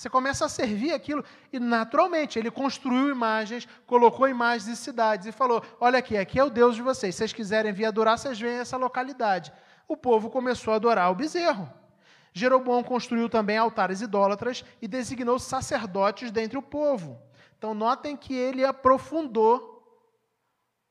Você 0.00 0.08
começa 0.08 0.46
a 0.46 0.48
servir 0.48 0.94
aquilo. 0.94 1.22
E, 1.52 1.60
naturalmente, 1.60 2.38
ele 2.38 2.50
construiu 2.50 3.10
imagens, 3.10 3.68
colocou 3.86 4.26
imagens 4.26 4.64
de 4.64 4.74
cidades 4.74 5.26
e 5.26 5.32
falou: 5.32 5.62
Olha 5.78 5.98
aqui, 5.98 6.16
aqui 6.16 6.38
é 6.38 6.42
o 6.42 6.48
Deus 6.48 6.74
de 6.74 6.80
vocês. 6.80 7.14
Se 7.14 7.18
vocês 7.18 7.34
quiserem 7.34 7.70
vir 7.70 7.84
adorar, 7.84 8.16
vocês 8.16 8.40
vêm 8.40 8.56
a 8.56 8.60
essa 8.62 8.78
localidade. 8.78 9.52
O 9.86 9.98
povo 9.98 10.30
começou 10.30 10.72
a 10.72 10.76
adorar 10.76 11.12
o 11.12 11.14
bezerro. 11.14 11.70
Jeroboão 12.32 12.82
construiu 12.82 13.28
também 13.28 13.58
altares 13.58 14.00
idólatras 14.00 14.64
e 14.80 14.88
designou 14.88 15.38
sacerdotes 15.38 16.30
dentre 16.30 16.56
o 16.56 16.62
povo. 16.62 17.20
Então, 17.58 17.74
notem 17.74 18.16
que 18.16 18.32
ele 18.32 18.64
aprofundou 18.64 19.84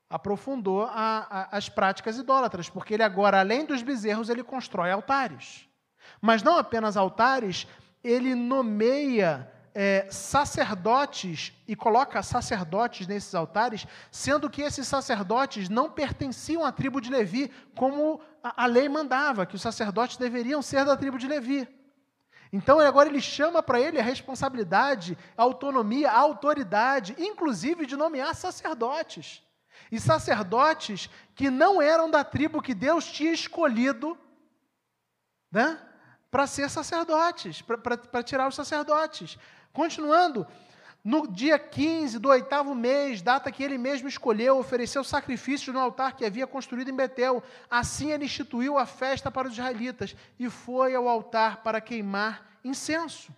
aprofundou 0.08 0.84
a, 0.84 1.26
a, 1.28 1.56
as 1.56 1.68
práticas 1.68 2.16
idólatras, 2.16 2.68
porque 2.68 2.94
ele 2.94 3.02
agora, 3.02 3.40
além 3.40 3.64
dos 3.64 3.82
bezerros, 3.82 4.28
ele 4.28 4.44
constrói 4.44 4.92
altares. 4.92 5.68
Mas 6.20 6.44
não 6.44 6.56
apenas 6.56 6.96
altares, 6.96 7.66
ele 8.02 8.34
nomeia 8.34 9.50
é, 9.74 10.06
sacerdotes 10.10 11.52
e 11.66 11.76
coloca 11.76 12.22
sacerdotes 12.22 13.06
nesses 13.06 13.34
altares, 13.34 13.86
sendo 14.10 14.50
que 14.50 14.62
esses 14.62 14.86
sacerdotes 14.86 15.68
não 15.68 15.90
pertenciam 15.90 16.64
à 16.64 16.72
tribo 16.72 17.00
de 17.00 17.10
Levi, 17.10 17.50
como 17.76 18.20
a, 18.42 18.64
a 18.64 18.66
lei 18.66 18.88
mandava, 18.88 19.46
que 19.46 19.54
os 19.54 19.62
sacerdotes 19.62 20.16
deveriam 20.16 20.60
ser 20.62 20.84
da 20.84 20.96
tribo 20.96 21.18
de 21.18 21.28
Levi. 21.28 21.68
Então 22.52 22.80
agora 22.80 23.08
ele 23.08 23.20
chama 23.20 23.62
para 23.62 23.80
ele 23.80 24.00
a 24.00 24.02
responsabilidade, 24.02 25.16
a 25.36 25.42
autonomia, 25.42 26.10
a 26.10 26.18
autoridade, 26.18 27.14
inclusive 27.18 27.86
de 27.86 27.96
nomear 27.96 28.34
sacerdotes 28.34 29.42
e 29.90 30.00
sacerdotes 30.00 31.08
que 31.34 31.48
não 31.48 31.80
eram 31.80 32.10
da 32.10 32.24
tribo 32.24 32.62
que 32.62 32.74
Deus 32.74 33.06
tinha 33.06 33.32
escolhido 33.32 34.18
né, 35.50 35.80
para 36.30 36.46
ser 36.46 36.70
sacerdotes, 36.70 37.62
para 37.62 38.22
tirar 38.22 38.48
os 38.48 38.54
sacerdotes. 38.54 39.38
Continuando, 39.72 40.46
no 41.02 41.26
dia 41.26 41.58
15 41.58 42.18
do 42.18 42.28
oitavo 42.28 42.74
mês, 42.74 43.22
data 43.22 43.50
que 43.50 43.62
ele 43.62 43.78
mesmo 43.78 44.06
escolheu, 44.08 44.58
ofereceu 44.58 45.02
sacrifício 45.02 45.72
no 45.72 45.80
altar 45.80 46.14
que 46.14 46.24
havia 46.24 46.46
construído 46.46 46.90
em 46.90 46.96
Betel. 46.96 47.42
Assim 47.70 48.12
ele 48.12 48.26
instituiu 48.26 48.76
a 48.76 48.84
festa 48.84 49.30
para 49.30 49.48
os 49.48 49.54
israelitas 49.54 50.14
e 50.38 50.50
foi 50.50 50.94
ao 50.94 51.08
altar 51.08 51.62
para 51.62 51.80
queimar 51.80 52.58
incenso. 52.62 53.34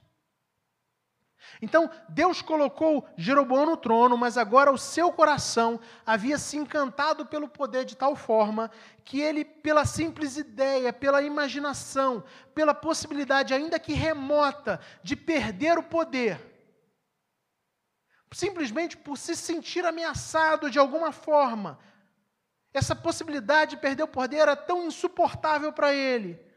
Então, 1.60 1.90
Deus 2.08 2.42
colocou 2.42 3.06
Jeroboão 3.16 3.66
no 3.66 3.76
trono, 3.76 4.16
mas 4.16 4.36
agora 4.36 4.72
o 4.72 4.78
seu 4.78 5.12
coração 5.12 5.78
havia 6.04 6.38
se 6.38 6.56
encantado 6.56 7.26
pelo 7.26 7.48
poder 7.48 7.84
de 7.84 7.96
tal 7.96 8.16
forma 8.16 8.70
que 9.04 9.20
ele, 9.20 9.44
pela 9.44 9.84
simples 9.84 10.36
ideia, 10.36 10.92
pela 10.92 11.22
imaginação, 11.22 12.24
pela 12.54 12.74
possibilidade, 12.74 13.54
ainda 13.54 13.78
que 13.78 13.92
remota, 13.92 14.80
de 15.02 15.14
perder 15.14 15.78
o 15.78 15.82
poder, 15.82 16.40
simplesmente 18.32 18.96
por 18.96 19.18
se 19.18 19.36
sentir 19.36 19.84
ameaçado 19.84 20.70
de 20.70 20.78
alguma 20.78 21.12
forma, 21.12 21.78
essa 22.74 22.96
possibilidade 22.96 23.72
de 23.72 23.82
perder 23.82 24.04
o 24.04 24.08
poder 24.08 24.38
era 24.38 24.56
tão 24.56 24.86
insuportável 24.86 25.72
para 25.72 25.92
ele 25.92 26.51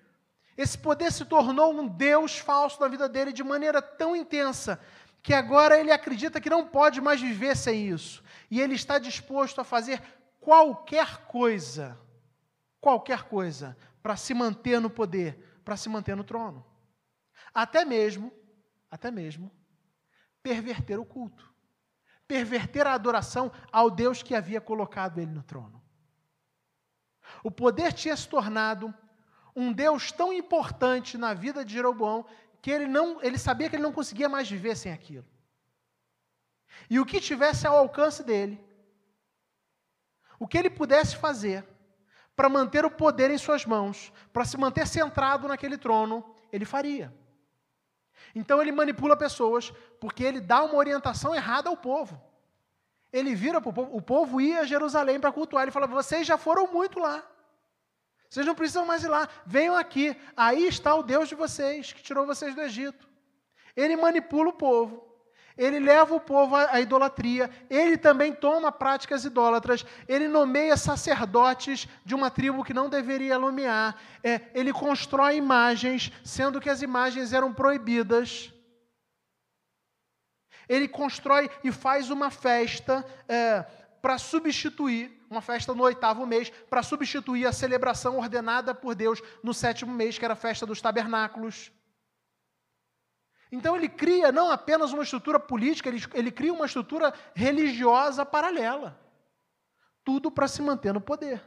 esse 0.57 0.77
poder 0.77 1.11
se 1.11 1.25
tornou 1.25 1.73
um 1.73 1.87
Deus 1.87 2.37
falso 2.37 2.79
na 2.79 2.87
vida 2.87 3.09
dele 3.09 3.33
de 3.33 3.43
maneira 3.43 3.81
tão 3.81 4.15
intensa 4.15 4.79
que 5.21 5.33
agora 5.33 5.79
ele 5.79 5.91
acredita 5.91 6.39
que 6.39 6.49
não 6.49 6.67
pode 6.67 7.01
mais 7.01 7.19
viver 7.19 7.57
sem 7.57 7.89
isso. 7.89 8.23
E 8.49 8.61
ele 8.61 8.75
está 8.75 8.97
disposto 8.97 9.59
a 9.59 9.63
fazer 9.63 10.01
qualquer 10.39 11.25
coisa, 11.25 11.99
qualquer 12.79 13.23
coisa, 13.23 13.75
para 14.01 14.15
se 14.15 14.33
manter 14.33 14.79
no 14.79 14.89
poder, 14.89 15.59
para 15.65 15.75
se 15.75 15.89
manter 15.89 16.15
no 16.15 16.23
trono. 16.23 16.65
Até 17.53 17.83
mesmo, 17.83 18.31
até 18.89 19.09
mesmo, 19.11 19.51
perverter 20.41 20.99
o 20.99 21.05
culto. 21.05 21.53
Perverter 22.27 22.87
a 22.87 22.93
adoração 22.93 23.51
ao 23.71 23.89
Deus 23.89 24.23
que 24.23 24.35
havia 24.35 24.61
colocado 24.61 25.19
ele 25.19 25.31
no 25.31 25.43
trono. 25.43 25.83
O 27.43 27.51
poder 27.51 27.91
tinha 27.93 28.15
se 28.15 28.27
tornado 28.27 28.93
um 29.55 29.71
Deus 29.71 30.11
tão 30.11 30.33
importante 30.33 31.17
na 31.17 31.33
vida 31.33 31.63
de 31.63 31.73
Jeroboão 31.73 32.25
que 32.61 32.71
ele 32.71 32.87
não, 32.87 33.21
ele 33.21 33.37
sabia 33.37 33.69
que 33.69 33.75
ele 33.75 33.83
não 33.83 33.93
conseguia 33.93 34.27
mais 34.27 34.49
viver 34.49 34.75
sem 34.75 34.91
aquilo. 34.91 35.25
E 36.89 36.99
o 36.99 37.05
que 37.05 37.21
tivesse 37.21 37.65
ao 37.65 37.77
alcance 37.77 38.23
dele, 38.23 38.59
o 40.39 40.47
que 40.47 40.57
ele 40.57 40.69
pudesse 40.69 41.15
fazer 41.15 41.65
para 42.35 42.49
manter 42.49 42.83
o 42.83 42.91
poder 42.91 43.31
em 43.31 43.37
suas 43.37 43.65
mãos, 43.65 44.11
para 44.33 44.43
se 44.43 44.57
manter 44.57 44.85
centrado 44.85 45.47
naquele 45.47 45.77
trono, 45.77 46.35
ele 46.51 46.65
faria. 46.65 47.13
Então 48.33 48.61
ele 48.61 48.71
manipula 48.71 49.15
pessoas, 49.15 49.71
porque 49.99 50.23
ele 50.23 50.41
dá 50.41 50.63
uma 50.63 50.75
orientação 50.75 51.33
errada 51.33 51.69
ao 51.69 51.77
povo. 51.77 52.21
Ele 53.11 53.33
vira 53.33 53.61
para 53.61 53.69
o 53.69 53.73
povo, 53.73 53.95
o 53.95 54.01
povo 54.01 54.41
ia 54.41 54.59
a 54.59 54.65
Jerusalém 54.65 55.19
para 55.19 55.31
cultuar, 55.31 55.63
ele 55.63 55.71
fala: 55.71 55.87
vocês 55.87 56.27
já 56.27 56.37
foram 56.37 56.67
muito 56.67 56.99
lá. 56.99 57.23
Vocês 58.29 58.45
não 58.45 58.55
precisam 58.55 58.85
mais 58.85 59.03
ir 59.03 59.07
lá, 59.07 59.29
venham 59.45 59.75
aqui. 59.75 60.15
Aí 60.35 60.67
está 60.67 60.93
o 60.95 61.03
Deus 61.03 61.29
de 61.29 61.35
vocês, 61.35 61.93
que 61.93 62.03
tirou 62.03 62.25
vocês 62.25 62.53
do 62.55 62.61
Egito. 62.61 63.07
Ele 63.75 63.95
manipula 63.95 64.49
o 64.49 64.53
povo, 64.53 65.05
ele 65.57 65.79
leva 65.79 66.13
o 66.15 66.19
povo 66.19 66.55
à 66.55 66.81
idolatria, 66.81 67.49
ele 67.69 67.97
também 67.97 68.33
toma 68.33 68.71
práticas 68.71 69.23
idólatras, 69.23 69.85
ele 70.07 70.27
nomeia 70.27 70.75
sacerdotes 70.75 71.87
de 72.03 72.13
uma 72.13 72.29
tribo 72.29 72.63
que 72.63 72.73
não 72.73 72.89
deveria 72.89 73.39
nomear, 73.39 73.97
é, 74.23 74.41
ele 74.53 74.73
constrói 74.73 75.37
imagens, 75.37 76.11
sendo 76.23 76.59
que 76.59 76.69
as 76.69 76.81
imagens 76.81 77.31
eram 77.31 77.53
proibidas. 77.53 78.51
Ele 80.67 80.87
constrói 80.87 81.49
e 81.63 81.71
faz 81.71 82.09
uma 82.09 82.29
festa 82.31 83.05
é, 83.29 83.61
para 84.01 84.17
substituir 84.17 85.14
uma 85.29 85.41
festa 85.41 85.73
no 85.73 85.83
oitavo 85.83 86.25
mês 86.25 86.49
para 86.69 86.83
substituir 86.83 87.45
a 87.45 87.53
celebração 87.53 88.17
ordenada 88.17 88.73
por 88.73 88.95
Deus 88.95 89.21
no 89.43 89.53
sétimo 89.53 89.93
mês, 89.93 90.17
que 90.17 90.25
era 90.25 90.33
a 90.33 90.37
festa 90.37 90.65
dos 90.65 90.81
tabernáculos. 90.81 91.71
Então 93.51 93.75
ele 93.75 93.87
cria 93.87 94.31
não 94.31 94.51
apenas 94.51 94.91
uma 94.91 95.03
estrutura 95.03 95.39
política, 95.39 95.89
ele, 95.89 96.03
ele 96.13 96.31
cria 96.31 96.53
uma 96.53 96.65
estrutura 96.65 97.13
religiosa 97.33 98.25
paralela. 98.25 98.99
Tudo 100.03 100.29
para 100.29 100.47
se 100.47 100.61
manter 100.61 100.93
no 100.93 101.01
poder. 101.01 101.43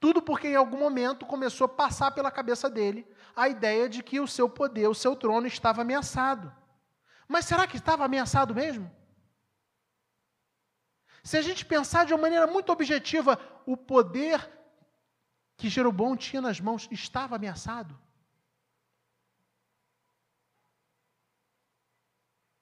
Tudo 0.00 0.22
porque 0.22 0.48
em 0.48 0.56
algum 0.56 0.78
momento 0.78 1.26
começou 1.26 1.64
a 1.64 1.68
passar 1.68 2.12
pela 2.12 2.30
cabeça 2.30 2.70
dele 2.70 3.06
a 3.34 3.48
ideia 3.48 3.88
de 3.88 4.02
que 4.02 4.20
o 4.20 4.26
seu 4.26 4.48
poder, 4.48 4.88
o 4.88 4.94
seu 4.94 5.14
trono 5.14 5.46
estava 5.46 5.82
ameaçado. 5.82 6.52
Mas 7.26 7.44
será 7.44 7.66
que 7.66 7.76
estava 7.76 8.04
ameaçado 8.04 8.54
mesmo? 8.54 8.90
Se 11.28 11.36
a 11.36 11.42
gente 11.42 11.62
pensar 11.66 12.06
de 12.06 12.14
uma 12.14 12.22
maneira 12.22 12.46
muito 12.46 12.72
objetiva, 12.72 13.38
o 13.66 13.76
poder 13.76 14.50
que 15.58 15.68
Jeroboão 15.68 16.16
tinha 16.16 16.40
nas 16.40 16.58
mãos 16.58 16.88
estava 16.90 17.36
ameaçado? 17.36 18.00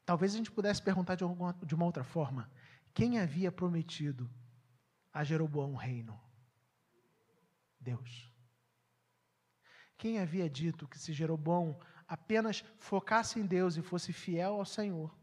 Talvez 0.04 0.34
a 0.34 0.38
gente 0.38 0.50
pudesse 0.50 0.82
perguntar 0.82 1.14
de, 1.14 1.22
alguma, 1.22 1.52
de 1.62 1.76
uma 1.76 1.84
outra 1.84 2.02
forma: 2.02 2.50
quem 2.92 3.20
havia 3.20 3.52
prometido 3.52 4.28
a 5.12 5.22
Jeroboão 5.22 5.74
um 5.74 5.76
reino? 5.76 6.20
Deus. 7.78 8.32
Quem 9.96 10.18
havia 10.18 10.50
dito 10.50 10.88
que 10.88 10.98
se 10.98 11.12
Jeroboão 11.12 11.78
apenas 12.08 12.64
focasse 12.80 13.38
em 13.38 13.46
Deus 13.46 13.76
e 13.76 13.80
fosse 13.80 14.12
fiel 14.12 14.54
ao 14.54 14.64
Senhor, 14.64 15.16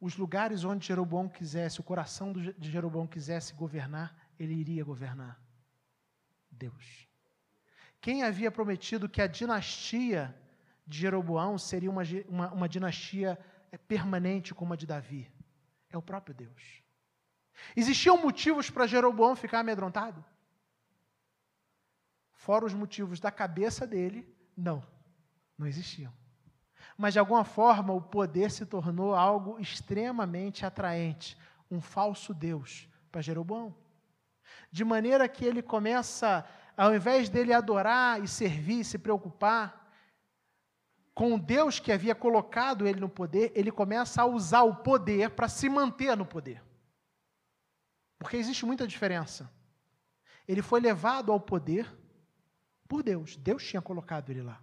os 0.00 0.16
lugares 0.16 0.64
onde 0.64 0.86
Jeroboão 0.86 1.28
quisesse, 1.28 1.80
o 1.80 1.84
coração 1.84 2.32
de 2.32 2.70
Jeroboão 2.70 3.06
quisesse 3.06 3.54
governar, 3.54 4.14
ele 4.38 4.54
iria 4.54 4.84
governar. 4.84 5.40
Deus. 6.50 7.08
Quem 8.00 8.22
havia 8.22 8.50
prometido 8.50 9.08
que 9.08 9.20
a 9.20 9.26
dinastia 9.26 10.34
de 10.86 10.98
Jeroboão 10.98 11.58
seria 11.58 11.90
uma, 11.90 12.02
uma, 12.28 12.52
uma 12.52 12.68
dinastia 12.68 13.38
é, 13.72 13.78
permanente 13.78 14.54
como 14.54 14.72
a 14.72 14.76
de 14.76 14.86
Davi? 14.86 15.30
É 15.90 15.96
o 15.96 16.02
próprio 16.02 16.34
Deus. 16.34 16.82
Existiam 17.74 18.20
motivos 18.20 18.70
para 18.70 18.86
Jeroboão 18.86 19.34
ficar 19.34 19.60
amedrontado? 19.60 20.24
Fora 22.34 22.66
os 22.66 22.74
motivos 22.74 23.18
da 23.18 23.30
cabeça 23.30 23.86
dele, 23.86 24.28
não, 24.56 24.86
não 25.58 25.66
existiam. 25.66 26.12
Mas 26.96 27.12
de 27.12 27.18
alguma 27.18 27.44
forma 27.44 27.92
o 27.92 28.00
poder 28.00 28.50
se 28.50 28.64
tornou 28.66 29.14
algo 29.14 29.58
extremamente 29.58 30.64
atraente, 30.64 31.36
um 31.70 31.80
falso 31.80 32.32
Deus 32.32 32.88
para 33.10 33.20
Jeroboão. 33.20 33.74
De 34.70 34.84
maneira 34.84 35.28
que 35.28 35.44
ele 35.44 35.62
começa, 35.62 36.44
ao 36.76 36.94
invés 36.94 37.28
dele 37.28 37.52
adorar 37.52 38.22
e 38.22 38.28
servir, 38.28 38.84
se 38.84 38.98
preocupar 38.98 39.86
com 41.14 41.34
o 41.34 41.38
Deus 41.38 41.80
que 41.80 41.90
havia 41.90 42.14
colocado 42.14 42.86
ele 42.86 43.00
no 43.00 43.08
poder, 43.08 43.50
ele 43.54 43.72
começa 43.72 44.20
a 44.20 44.26
usar 44.26 44.64
o 44.64 44.76
poder 44.76 45.30
para 45.30 45.48
se 45.48 45.66
manter 45.66 46.14
no 46.14 46.26
poder. 46.26 46.62
Porque 48.18 48.36
existe 48.36 48.66
muita 48.66 48.86
diferença. 48.86 49.50
Ele 50.46 50.60
foi 50.60 50.80
levado 50.80 51.32
ao 51.32 51.40
poder 51.40 51.90
por 52.86 53.02
Deus. 53.02 53.36
Deus 53.36 53.64
tinha 53.64 53.80
colocado 53.80 54.30
ele 54.30 54.42
lá. 54.42 54.60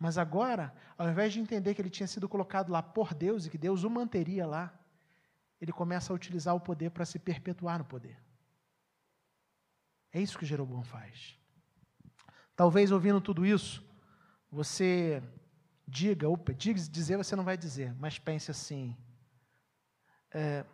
Mas 0.00 0.16
agora, 0.16 0.74
ao 0.96 1.10
invés 1.10 1.30
de 1.30 1.40
entender 1.40 1.74
que 1.74 1.82
ele 1.82 1.90
tinha 1.90 2.06
sido 2.06 2.26
colocado 2.26 2.72
lá 2.72 2.82
por 2.82 3.12
Deus 3.12 3.44
e 3.44 3.50
que 3.50 3.58
Deus 3.58 3.84
o 3.84 3.90
manteria 3.90 4.46
lá, 4.46 4.74
ele 5.60 5.72
começa 5.72 6.10
a 6.10 6.16
utilizar 6.16 6.54
o 6.56 6.60
poder 6.60 6.90
para 6.90 7.04
se 7.04 7.18
perpetuar 7.18 7.78
no 7.78 7.84
poder. 7.84 8.18
É 10.10 10.18
isso 10.18 10.38
que 10.38 10.46
Jeroboão 10.46 10.82
faz. 10.82 11.38
Talvez 12.56 12.90
ouvindo 12.90 13.20
tudo 13.20 13.44
isso, 13.44 13.86
você 14.50 15.22
diga, 15.86 16.30
opa, 16.30 16.54
dizer 16.54 17.18
você 17.18 17.36
não 17.36 17.44
vai 17.44 17.58
dizer, 17.58 17.94
mas 17.96 18.18
pense 18.18 18.50
assim: 18.50 18.96
é, 20.32 20.64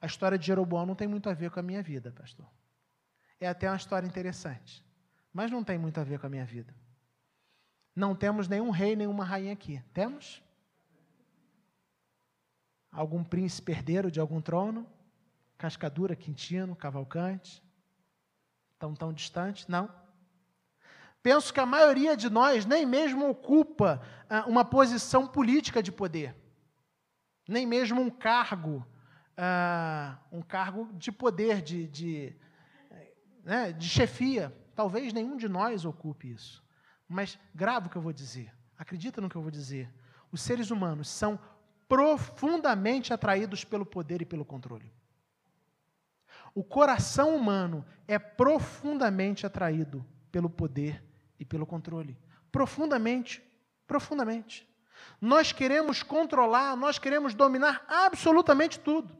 a 0.00 0.06
história 0.06 0.36
de 0.36 0.46
Jeroboão 0.46 0.84
não 0.84 0.96
tem 0.96 1.06
muito 1.06 1.30
a 1.30 1.32
ver 1.32 1.52
com 1.52 1.60
a 1.60 1.62
minha 1.62 1.80
vida, 1.80 2.10
pastor. 2.10 2.50
É 3.38 3.46
até 3.46 3.70
uma 3.70 3.76
história 3.76 4.06
interessante, 4.06 4.84
mas 5.32 5.48
não 5.48 5.62
tem 5.62 5.78
muito 5.78 6.00
a 6.00 6.04
ver 6.04 6.18
com 6.18 6.26
a 6.26 6.30
minha 6.30 6.44
vida. 6.44 6.74
Não 7.94 8.14
temos 8.14 8.48
nenhum 8.48 8.70
rei, 8.70 8.96
nenhuma 8.96 9.24
rainha 9.24 9.52
aqui. 9.52 9.82
Temos? 9.92 10.42
Algum 12.90 13.22
príncipe 13.22 13.72
herdeiro 13.72 14.10
de 14.10 14.18
algum 14.18 14.40
trono? 14.40 14.86
Cascadura, 15.56 16.16
Quintino, 16.16 16.74
Cavalcante? 16.74 17.62
Tão 18.78 18.94
tão 18.94 19.12
distante? 19.12 19.70
Não. 19.70 19.88
Penso 21.22 21.54
que 21.54 21.60
a 21.60 21.66
maioria 21.66 22.16
de 22.16 22.28
nós 22.28 22.66
nem 22.66 22.84
mesmo 22.84 23.30
ocupa 23.30 24.02
ah, 24.28 24.44
uma 24.46 24.64
posição 24.64 25.26
política 25.26 25.82
de 25.82 25.90
poder, 25.90 26.36
nem 27.48 27.64
mesmo 27.64 28.00
um 28.00 28.10
cargo, 28.10 28.86
ah, 29.36 30.18
um 30.30 30.42
cargo 30.42 30.92
de 30.92 31.10
poder, 31.10 31.62
de, 31.62 31.88
de, 31.88 32.36
né, 33.42 33.72
de 33.72 33.88
chefia. 33.88 34.54
Talvez 34.74 35.12
nenhum 35.12 35.36
de 35.36 35.48
nós 35.48 35.84
ocupe 35.84 36.30
isso. 36.32 36.63
Mas 37.14 37.38
grave 37.54 37.86
o 37.86 37.90
que 37.90 37.94
eu 37.96 38.02
vou 38.02 38.12
dizer, 38.12 38.52
acredita 38.76 39.20
no 39.20 39.28
que 39.28 39.36
eu 39.36 39.40
vou 39.40 39.50
dizer. 39.52 39.88
Os 40.32 40.42
seres 40.42 40.72
humanos 40.72 41.08
são 41.08 41.38
profundamente 41.88 43.14
atraídos 43.14 43.62
pelo 43.62 43.86
poder 43.86 44.20
e 44.20 44.24
pelo 44.24 44.44
controle. 44.44 44.92
O 46.52 46.64
coração 46.64 47.36
humano 47.36 47.86
é 48.08 48.18
profundamente 48.18 49.46
atraído 49.46 50.04
pelo 50.32 50.50
poder 50.50 51.04
e 51.38 51.44
pelo 51.44 51.64
controle. 51.64 52.18
Profundamente, 52.50 53.40
profundamente. 53.86 54.68
Nós 55.20 55.52
queremos 55.52 56.02
controlar, 56.02 56.74
nós 56.74 56.98
queremos 56.98 57.32
dominar 57.32 57.84
absolutamente 57.86 58.80
tudo. 58.80 59.16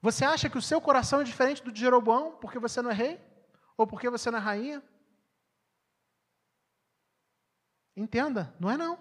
Você 0.00 0.24
acha 0.24 0.48
que 0.48 0.56
o 0.56 0.62
seu 0.62 0.80
coração 0.80 1.20
é 1.20 1.24
diferente 1.24 1.64
do 1.64 1.72
de 1.72 1.80
Jeroboão 1.80 2.36
porque 2.40 2.60
você 2.60 2.80
não 2.80 2.92
é 2.92 2.94
rei? 2.94 3.20
Ou 3.76 3.88
porque 3.88 4.08
você 4.08 4.30
não 4.30 4.38
é 4.38 4.40
rainha? 4.40 4.80
Entenda, 7.98 8.54
não 8.60 8.70
é 8.70 8.76
não. 8.76 8.96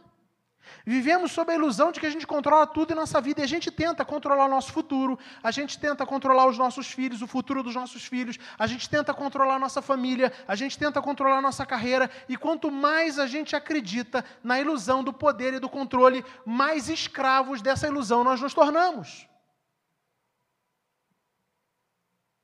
Vivemos 0.84 1.32
sob 1.32 1.52
a 1.52 1.56
ilusão 1.56 1.92
de 1.92 2.00
que 2.00 2.06
a 2.06 2.10
gente 2.10 2.26
controla 2.26 2.66
tudo 2.66 2.92
em 2.92 2.96
nossa 2.96 3.22
vida 3.22 3.40
e 3.40 3.44
a 3.44 3.48
gente 3.48 3.70
tenta 3.70 4.04
controlar 4.04 4.46
o 4.46 4.50
nosso 4.50 4.74
futuro, 4.74 5.18
a 5.42 5.52
gente 5.52 5.80
tenta 5.80 6.04
controlar 6.06 6.48
os 6.48 6.58
nossos 6.58 6.92
filhos, 6.92 7.22
o 7.22 7.28
futuro 7.28 7.62
dos 7.62 7.76
nossos 7.76 8.06
filhos, 8.06 8.38
a 8.58 8.66
gente 8.66 8.90
tenta 8.90 9.14
controlar 9.14 9.56
a 9.56 9.60
nossa 9.60 9.84
família, 9.84 10.34
a 10.48 10.56
gente 10.56 10.78
tenta 10.78 11.00
controlar 11.00 11.38
a 11.38 11.42
nossa 11.42 11.66
carreira 11.66 12.10
e 12.28 12.36
quanto 12.36 12.72
mais 12.72 13.20
a 13.20 13.28
gente 13.28 13.56
acredita 13.56 14.26
na 14.44 14.60
ilusão 14.60 15.04
do 15.04 15.14
poder 15.14 15.54
e 15.54 15.60
do 15.60 15.70
controle, 15.70 16.26
mais 16.44 16.90
escravos 16.90 17.62
dessa 17.62 17.88
ilusão 17.88 18.24
nós 18.24 18.42
nos 18.42 18.54
tornamos. 18.54 19.28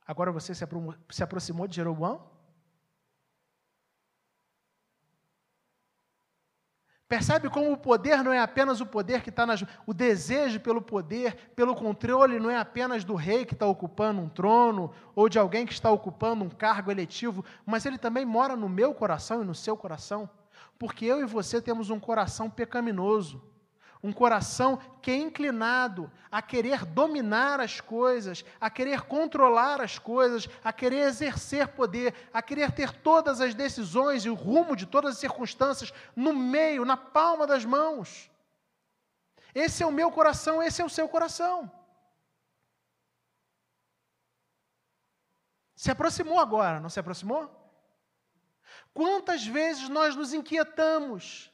Agora 0.05 0.31
você 0.31 0.53
se 0.53 1.23
aproximou 1.23 1.67
de 1.67 1.75
Jeroboão? 1.75 2.32
Percebe 7.13 7.47
como 7.47 7.71
o 7.71 7.78
poder 7.78 8.23
não 8.23 8.34
é 8.34 8.39
apenas 8.39 8.82
o 8.82 8.88
poder 8.88 9.21
que 9.21 9.30
está 9.30 9.45
nas. 9.45 9.63
O 9.86 9.93
desejo 9.93 10.60
pelo 10.60 10.82
poder, 10.82 11.52
pelo 11.56 11.76
controle, 11.76 12.39
não 12.39 12.49
é 12.49 12.58
apenas 12.58 13.04
do 13.04 13.13
rei 13.13 13.45
que 13.45 13.54
está 13.54 13.67
ocupando 13.67 14.19
um 14.19 14.28
trono 14.28 14.91
ou 15.13 15.30
de 15.30 15.38
alguém 15.38 15.63
que 15.63 15.73
está 15.73 15.91
ocupando 15.91 16.43
um 16.43 16.49
cargo 16.49 16.89
eletivo, 16.89 17.45
mas 17.67 17.86
ele 17.86 17.99
também 17.99 18.26
mora 18.26 18.56
no 18.56 18.67
meu 18.67 18.95
coração 18.95 19.43
e 19.43 19.45
no 19.45 19.54
seu 19.54 19.78
coração. 19.78 20.28
Porque 20.80 21.06
eu 21.06 21.21
e 21.21 21.26
você 21.26 21.62
temos 21.62 21.91
um 21.91 21.99
coração 21.99 22.49
pecaminoso 22.49 23.39
um 24.03 24.11
coração 24.11 24.77
que 25.01 25.09
é 25.09 25.15
inclinado 25.15 26.11
a 26.29 26.41
querer 26.41 26.83
dominar 26.83 27.61
as 27.61 27.79
coisas, 27.79 28.43
a 28.59 28.69
querer 28.69 29.03
controlar 29.03 29.79
as 29.79 29.97
coisas, 29.97 30.49
a 30.61 30.73
querer 30.73 31.07
exercer 31.07 31.69
poder, 31.69 32.13
a 32.33 32.41
querer 32.41 32.73
ter 32.73 32.91
todas 32.91 33.39
as 33.39 33.55
decisões 33.55 34.25
e 34.25 34.29
o 34.29 34.33
rumo 34.33 34.75
de 34.75 34.85
todas 34.85 35.13
as 35.13 35.19
circunstâncias 35.19 35.93
no 36.13 36.33
meio, 36.33 36.83
na 36.83 36.97
palma 36.97 37.47
das 37.47 37.63
mãos. 37.63 38.29
Esse 39.55 39.83
é 39.83 39.85
o 39.85 39.91
meu 39.91 40.11
coração, 40.11 40.61
esse 40.61 40.81
é 40.81 40.85
o 40.85 40.89
seu 40.89 41.07
coração. 41.07 41.71
Se 45.77 45.91
aproximou 45.91 46.39
agora, 46.39 46.79
não 46.81 46.89
se 46.89 46.99
aproximou? 46.99 47.49
Quantas 48.93 49.45
vezes 49.45 49.87
nós 49.87 50.13
nos 50.15 50.33
inquietamos 50.33 51.52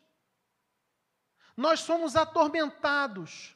nós 1.59 1.81
somos 1.81 2.15
atormentados, 2.15 3.53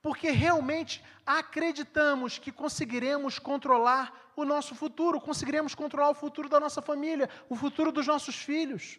porque 0.00 0.30
realmente 0.30 1.04
acreditamos 1.26 2.38
que 2.38 2.50
conseguiremos 2.50 3.38
controlar 3.38 4.32
o 4.34 4.46
nosso 4.46 4.74
futuro, 4.74 5.20
conseguiremos 5.20 5.74
controlar 5.74 6.08
o 6.08 6.14
futuro 6.14 6.48
da 6.48 6.58
nossa 6.58 6.80
família, 6.80 7.28
o 7.46 7.54
futuro 7.54 7.92
dos 7.92 8.06
nossos 8.06 8.36
filhos. 8.36 8.98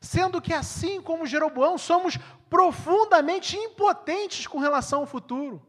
Sendo 0.00 0.40
que, 0.40 0.54
assim 0.54 1.02
como 1.02 1.26
Jeroboão, 1.26 1.76
somos 1.76 2.16
profundamente 2.48 3.56
impotentes 3.56 4.46
com 4.46 4.60
relação 4.60 5.00
ao 5.00 5.06
futuro. 5.06 5.60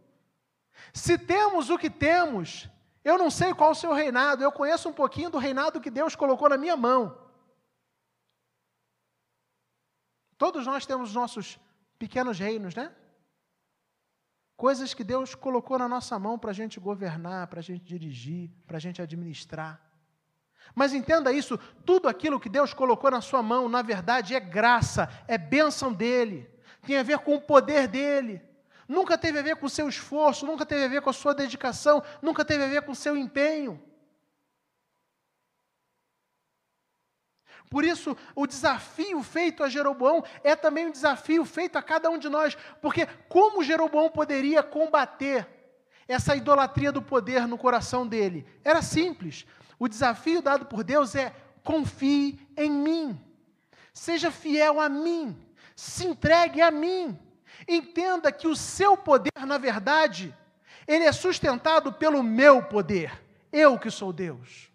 Se 0.94 1.18
temos 1.18 1.72
o 1.72 1.80
que 1.80 1.90
temos, 1.90 2.70
eu 3.04 3.18
não 3.18 3.32
sei 3.32 3.56
qual 3.56 3.72
o 3.72 3.76
seu 3.76 3.92
reinado, 3.92 4.44
eu 4.44 4.52
conheço 4.52 4.88
um 4.88 4.94
pouquinho 4.94 5.32
do 5.32 5.40
reinado 5.40 5.82
que 5.82 5.90
Deus 5.90 6.16
colocou 6.16 6.48
na 6.48 6.58
minha 6.58 6.78
mão. 6.78 7.29
Todos 10.40 10.66
nós 10.66 10.86
temos 10.86 11.14
nossos 11.14 11.60
pequenos 12.00 12.40
reinos, 12.40 12.74
né? 12.74 12.94
Coisas 14.56 14.94
que 14.94 15.04
Deus 15.04 15.36
colocou 15.36 15.78
na 15.78 15.88
nossa 15.88 16.18
mão 16.18 16.40
para 16.40 16.52
a 16.52 16.54
gente 16.54 16.80
governar, 16.80 17.48
para 17.48 17.60
a 17.60 17.64
gente 17.64 17.84
dirigir, 17.84 18.50
para 18.66 18.78
a 18.78 18.80
gente 18.80 19.02
administrar. 19.02 19.82
Mas 20.74 20.94
entenda 20.94 21.34
isso: 21.34 21.58
tudo 21.86 22.08
aquilo 22.08 22.40
que 22.40 22.48
Deus 22.48 22.74
colocou 22.74 23.12
na 23.12 23.20
sua 23.20 23.44
mão, 23.44 23.68
na 23.68 23.82
verdade, 23.82 24.34
é 24.34 24.40
graça, 24.40 25.10
é 25.28 25.38
bênção 25.38 25.92
dele, 25.92 26.50
tem 26.84 26.98
a 26.98 27.04
ver 27.04 27.20
com 27.20 27.36
o 27.36 27.42
poder 27.42 27.90
dele. 27.90 28.42
Nunca 28.88 29.18
teve 29.18 29.40
a 29.40 29.44
ver 29.44 29.58
com 29.58 29.66
o 29.66 29.70
seu 29.70 29.90
esforço, 29.90 30.46
nunca 30.46 30.66
teve 30.66 30.86
a 30.86 30.88
ver 30.88 31.02
com 31.02 31.10
a 31.10 31.14
sua 31.14 31.36
dedicação, 31.36 32.02
nunca 32.22 32.46
teve 32.46 32.64
a 32.64 32.68
ver 32.68 32.82
com 32.84 32.94
o 32.94 32.96
seu 32.96 33.18
empenho. 33.18 33.89
Por 37.70 37.86
isso, 37.86 38.18
o 38.36 38.48
desafio 38.48 39.22
feito 39.22 39.64
a 39.64 39.70
Jeroboão 39.70 40.24
é 40.44 40.56
também 40.56 40.88
um 40.88 40.92
desafio 40.92 41.46
feito 41.46 41.78
a 41.78 41.84
cada 41.84 42.10
um 42.10 42.18
de 42.18 42.28
nós, 42.28 42.58
porque 42.82 43.06
como 43.28 43.64
Jeroboão 43.64 44.10
poderia 44.10 44.64
combater 44.64 45.48
essa 46.08 46.36
idolatria 46.36 46.92
do 46.92 47.02
poder 47.02 47.48
no 47.48 47.58
coração 47.58 48.08
dele? 48.08 48.44
Era 48.64 48.82
simples. 48.82 49.46
O 49.78 49.88
desafio 49.88 50.42
dado 50.42 50.66
por 50.66 50.84
Deus 50.84 51.14
é: 51.14 51.32
confie 51.64 52.40
em 52.58 52.72
mim, 52.72 53.22
seja 53.94 54.32
fiel 54.32 54.82
a 54.82 54.90
mim, 54.90 55.38
se 55.76 56.08
entregue 56.08 56.62
a 56.62 56.72
mim. 56.72 57.18
Entenda 57.68 58.32
que 58.32 58.48
o 58.48 58.56
seu 58.56 58.98
poder, 58.98 59.46
na 59.46 59.60
verdade, 59.60 60.36
ele 60.88 61.06
é 61.06 61.12
sustentado 61.12 61.94
pelo 61.94 62.24
meu 62.24 62.64
poder, 62.64 63.12
eu 63.52 63.78
que 63.78 63.92
sou 63.92 64.12
Deus. 64.12 64.69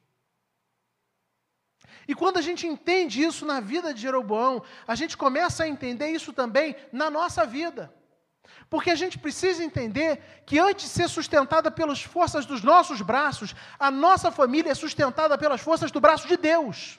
E 2.07 2.15
quando 2.15 2.37
a 2.37 2.43
gente 2.43 2.67
entende 2.67 3.23
isso 3.23 3.47
na 3.47 3.61
vida 3.61 3.93
de 3.95 4.01
Jeroboão, 4.01 4.63
a 4.87 4.95
gente 4.95 5.17
começa 5.17 5.65
a 5.65 5.69
entender 5.69 6.09
isso 6.09 6.33
também 6.33 6.77
na 6.93 7.11
nossa 7.11 7.47
vida. 7.47 7.93
Porque 8.69 8.91
a 8.91 8.95
gente 8.95 9.19
precisa 9.19 9.63
entender 9.63 10.43
que 10.47 10.59
antes 10.59 10.87
de 10.87 10.91
ser 10.91 11.09
sustentada 11.09 11.71
pelas 11.71 12.03
forças 12.03 12.45
dos 12.47 12.63
nossos 12.63 13.01
braços, 13.01 13.55
a 13.79 13.91
nossa 13.91 14.31
família 14.31 14.71
é 14.71 14.75
sustentada 14.75 15.39
pelas 15.39 15.61
forças 15.61 15.91
do 15.91 16.01
braço 16.01 16.27
de 16.27 16.37
Deus. 16.37 16.99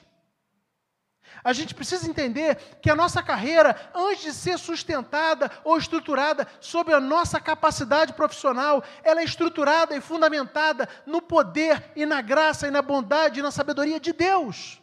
A 1.44 1.52
gente 1.52 1.74
precisa 1.74 2.08
entender 2.08 2.56
que 2.80 2.90
a 2.90 2.96
nossa 2.96 3.22
carreira, 3.22 3.90
antes 3.94 4.22
de 4.22 4.32
ser 4.32 4.58
sustentada 4.58 5.50
ou 5.64 5.76
estruturada 5.78 6.46
sob 6.60 6.92
a 6.92 7.00
nossa 7.00 7.38
capacidade 7.38 8.14
profissional, 8.14 8.82
ela 9.04 9.20
é 9.20 9.24
estruturada 9.24 9.94
e 9.94 10.00
fundamentada 10.00 10.88
no 11.04 11.20
poder 11.20 11.92
e 11.94 12.06
na 12.06 12.20
graça 12.20 12.66
e 12.66 12.70
na 12.70 12.82
bondade 12.82 13.40
e 13.40 13.42
na 13.42 13.50
sabedoria 13.50 14.00
de 14.00 14.12
Deus. 14.12 14.80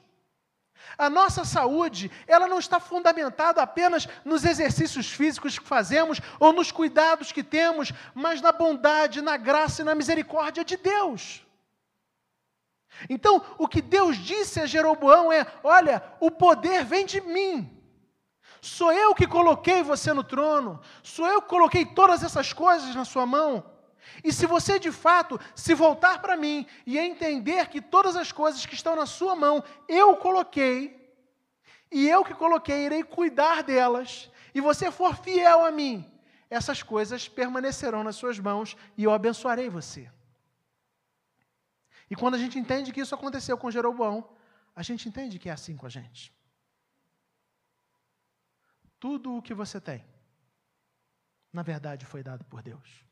A 0.97 1.09
nossa 1.09 1.43
saúde, 1.43 2.11
ela 2.27 2.47
não 2.47 2.59
está 2.59 2.79
fundamentada 2.79 3.61
apenas 3.61 4.07
nos 4.23 4.45
exercícios 4.45 5.11
físicos 5.11 5.57
que 5.57 5.67
fazemos 5.67 6.19
ou 6.39 6.53
nos 6.53 6.71
cuidados 6.71 7.31
que 7.31 7.43
temos, 7.43 7.91
mas 8.13 8.41
na 8.41 8.51
bondade, 8.51 9.21
na 9.21 9.37
graça 9.37 9.81
e 9.81 9.85
na 9.85 9.95
misericórdia 9.95 10.63
de 10.63 10.77
Deus. 10.77 11.43
Então, 13.09 13.43
o 13.57 13.67
que 13.67 13.81
Deus 13.81 14.17
disse 14.17 14.59
a 14.59 14.65
Jeroboão 14.65 15.31
é: 15.31 15.45
olha, 15.63 16.03
o 16.19 16.29
poder 16.29 16.85
vem 16.85 17.05
de 17.05 17.21
mim. 17.21 17.69
Sou 18.61 18.93
eu 18.93 19.13
que 19.13 19.27
coloquei 19.27 19.83
você 19.83 20.13
no 20.13 20.23
trono, 20.23 20.79
sou 21.01 21.27
eu 21.27 21.41
que 21.41 21.49
coloquei 21.49 21.85
todas 21.85 22.23
essas 22.23 22.53
coisas 22.53 22.95
na 22.95 23.03
sua 23.03 23.25
mão. 23.25 23.72
E 24.23 24.31
se 24.31 24.45
você 24.45 24.79
de 24.79 24.91
fato 24.91 25.39
se 25.55 25.73
voltar 25.73 26.21
para 26.21 26.35
mim 26.35 26.67
e 26.85 26.97
entender 26.97 27.67
que 27.67 27.81
todas 27.81 28.15
as 28.15 28.31
coisas 28.31 28.65
que 28.65 28.75
estão 28.75 28.95
na 28.95 29.05
sua 29.05 29.35
mão 29.35 29.63
eu 29.87 30.15
coloquei, 30.17 30.99
e 31.91 32.07
eu 32.07 32.23
que 32.23 32.33
coloquei 32.33 32.85
irei 32.85 33.03
cuidar 33.03 33.63
delas, 33.63 34.29
e 34.53 34.61
você 34.61 34.91
for 34.91 35.15
fiel 35.15 35.65
a 35.65 35.71
mim, 35.71 36.09
essas 36.49 36.83
coisas 36.83 37.27
permanecerão 37.27 38.03
nas 38.03 38.15
suas 38.15 38.39
mãos 38.39 38.75
e 38.97 39.03
eu 39.03 39.11
abençoarei 39.11 39.69
você. 39.69 40.11
E 42.09 42.15
quando 42.15 42.35
a 42.35 42.37
gente 42.37 42.59
entende 42.59 42.91
que 42.91 43.01
isso 43.01 43.15
aconteceu 43.15 43.57
com 43.57 43.71
Jeroboão, 43.71 44.29
a 44.75 44.83
gente 44.83 45.07
entende 45.07 45.39
que 45.39 45.49
é 45.49 45.51
assim 45.51 45.75
com 45.75 45.85
a 45.85 45.89
gente. 45.89 46.33
Tudo 48.99 49.35
o 49.35 49.41
que 49.41 49.53
você 49.53 49.81
tem, 49.81 50.05
na 51.51 51.63
verdade, 51.63 52.05
foi 52.05 52.23
dado 52.23 52.45
por 52.45 52.61
Deus 52.61 53.03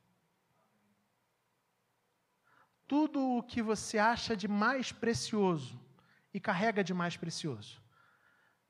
tudo 2.91 3.37
o 3.37 3.41
que 3.41 3.61
você 3.61 3.97
acha 3.97 4.35
de 4.35 4.49
mais 4.49 4.91
precioso 4.91 5.79
e 6.33 6.41
carrega 6.41 6.83
de 6.83 6.93
mais 6.93 7.15
precioso, 7.15 7.81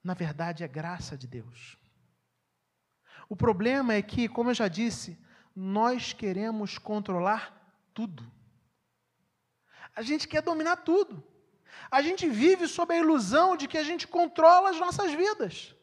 na 0.03 0.13
verdade 0.13 0.63
é 0.63 0.67
graça 0.67 1.17
de 1.17 1.25
Deus. 1.25 1.75
O 3.27 3.35
problema 3.35 3.95
é 3.95 4.01
que, 4.03 4.29
como 4.29 4.51
eu 4.51 4.53
já 4.53 4.67
disse, 4.67 5.17
nós 5.55 6.13
queremos 6.13 6.77
controlar 6.77 7.43
tudo. 7.95 8.23
A 9.95 10.03
gente 10.03 10.27
quer 10.27 10.43
dominar 10.43 10.75
tudo. 10.75 11.23
A 11.89 12.03
gente 12.03 12.29
vive 12.29 12.67
sob 12.67 12.93
a 12.93 12.99
ilusão 12.99 13.57
de 13.57 13.67
que 13.67 13.79
a 13.79 13.83
gente 13.83 14.07
controla 14.07 14.69
as 14.69 14.79
nossas 14.79 15.11
vidas. 15.11 15.73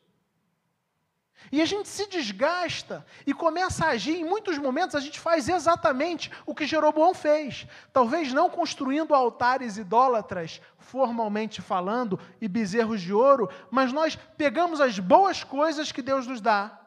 E 1.51 1.63
a 1.63 1.65
gente 1.65 1.89
se 1.89 2.07
desgasta 2.07 3.07
e 3.27 3.33
começa 3.33 3.87
a 3.87 3.91
agir. 3.91 4.17
Em 4.17 4.25
muitos 4.25 4.59
momentos 4.59 4.95
a 4.95 5.01
gente 5.01 5.19
faz 5.19 5.49
exatamente 5.49 6.31
o 6.45 6.55
que 6.55 6.67
Jeroboão 6.67 7.15
fez. 7.15 7.67
Talvez 7.93 8.33
não 8.33 8.51
construindo 8.51 9.15
altares 9.15 9.79
idólatras, 9.79 10.61
formalmente 10.79 11.63
falando, 11.63 12.19
e 12.41 12.49
bezerros 12.49 13.01
de 13.01 13.13
ouro, 13.13 13.49
mas 13.71 13.93
nós 13.93 14.17
pegamos 14.37 14.81
as 14.81 14.99
boas 14.99 15.43
coisas 15.43 15.91
que 15.91 16.03
Deus 16.03 16.27
nos 16.27 16.41
dá, 16.41 16.79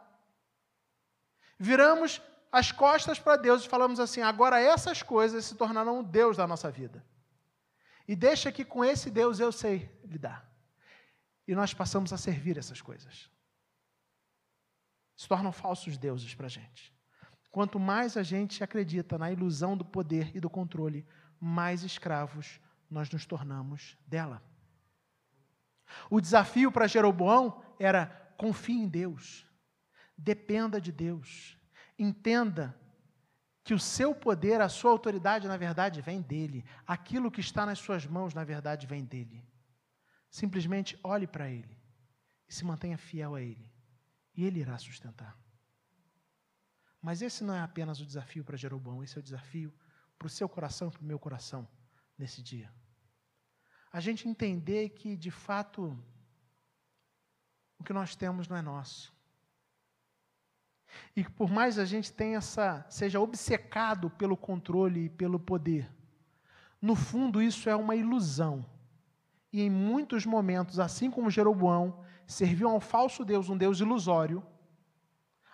viramos 1.57 2.21
as 2.51 2.71
costas 2.71 3.17
para 3.17 3.37
Deus 3.37 3.63
e 3.63 3.69
falamos 3.69 3.99
assim: 3.99 4.21
agora 4.21 4.59
essas 4.59 5.01
coisas 5.01 5.45
se 5.45 5.55
tornarão 5.55 5.99
o 5.99 6.03
Deus 6.03 6.37
da 6.37 6.45
nossa 6.45 6.69
vida. 6.69 7.03
E 8.07 8.15
deixa 8.15 8.51
que 8.51 8.65
com 8.65 8.83
esse 8.83 9.09
Deus 9.09 9.39
eu 9.39 9.51
sei 9.51 9.89
lidar. 10.03 10.49
E 11.47 11.55
nós 11.55 11.73
passamos 11.73 12.11
a 12.11 12.17
servir 12.17 12.57
essas 12.57 12.81
coisas 12.81 13.31
se 15.15 15.27
tornam 15.27 15.51
falsos 15.51 15.97
deuses 15.97 16.33
para 16.33 16.47
a 16.47 16.49
gente. 16.49 16.93
Quanto 17.51 17.79
mais 17.79 18.15
a 18.15 18.23
gente 18.23 18.63
acredita 18.63 19.17
na 19.17 19.31
ilusão 19.31 19.75
do 19.75 19.83
poder 19.83 20.35
e 20.35 20.39
do 20.39 20.49
controle, 20.49 21.05
mais 21.39 21.83
escravos 21.83 22.59
nós 22.89 23.09
nos 23.09 23.25
tornamos 23.25 23.97
dela. 24.07 24.41
O 26.09 26.21
desafio 26.21 26.71
para 26.71 26.87
Jeroboão 26.87 27.61
era: 27.77 28.05
confie 28.37 28.73
em 28.73 28.87
Deus, 28.87 29.45
dependa 30.17 30.79
de 30.79 30.91
Deus, 30.91 31.57
entenda 31.99 32.77
que 33.63 33.73
o 33.73 33.79
seu 33.79 34.15
poder, 34.15 34.61
a 34.61 34.69
sua 34.69 34.91
autoridade, 34.91 35.47
na 35.47 35.57
verdade, 35.57 36.01
vem 36.01 36.21
dele. 36.21 36.65
Aquilo 36.87 37.29
que 37.29 37.41
está 37.41 37.65
nas 37.65 37.79
suas 37.79 38.07
mãos, 38.07 38.33
na 38.33 38.43
verdade, 38.43 38.87
vem 38.87 39.03
dele. 39.03 39.45
Simplesmente 40.29 40.97
olhe 41.03 41.27
para 41.27 41.49
ele 41.49 41.77
e 42.47 42.53
se 42.53 42.65
mantenha 42.65 42.97
fiel 42.97 43.35
a 43.35 43.41
ele 43.41 43.70
e 44.35 44.45
ele 44.45 44.59
irá 44.59 44.77
sustentar. 44.77 45.37
Mas 47.01 47.21
esse 47.21 47.43
não 47.43 47.53
é 47.53 47.61
apenas 47.61 47.99
o 47.99 48.05
desafio 48.05 48.43
para 48.43 48.57
Jeroboão, 48.57 49.03
esse 49.03 49.17
é 49.17 49.19
o 49.19 49.23
desafio 49.23 49.73
para 50.17 50.27
o 50.27 50.29
seu 50.29 50.47
coração 50.47 50.87
e 50.87 50.91
para 50.91 51.01
o 51.01 51.05
meu 51.05 51.17
coração 51.17 51.67
nesse 52.17 52.41
dia. 52.41 52.71
A 53.91 53.99
gente 53.99 54.27
entender 54.27 54.89
que, 54.89 55.17
de 55.17 55.31
fato, 55.31 55.97
o 57.79 57.83
que 57.83 57.91
nós 57.91 58.15
temos 58.15 58.47
não 58.47 58.55
é 58.55 58.61
nosso. 58.61 59.11
E 61.15 61.23
que 61.23 61.31
por 61.31 61.49
mais 61.49 61.79
a 61.79 61.85
gente 61.85 62.13
tenha 62.13 62.37
essa, 62.37 62.85
seja 62.89 63.19
obcecado 63.19 64.09
pelo 64.11 64.37
controle 64.37 65.05
e 65.05 65.09
pelo 65.09 65.39
poder, 65.39 65.91
no 66.81 66.95
fundo 66.95 67.41
isso 67.41 67.69
é 67.69 67.75
uma 67.75 67.95
ilusão. 67.95 68.65
E 69.51 69.61
em 69.61 69.69
muitos 69.69 70.25
momentos, 70.25 70.79
assim 70.79 71.11
como 71.11 71.29
Jeroboão, 71.29 72.03
serviam 72.31 72.71
ao 72.71 72.79
falso 72.79 73.23
Deus, 73.25 73.49
um 73.49 73.57
Deus 73.57 73.79
ilusório, 73.79 74.45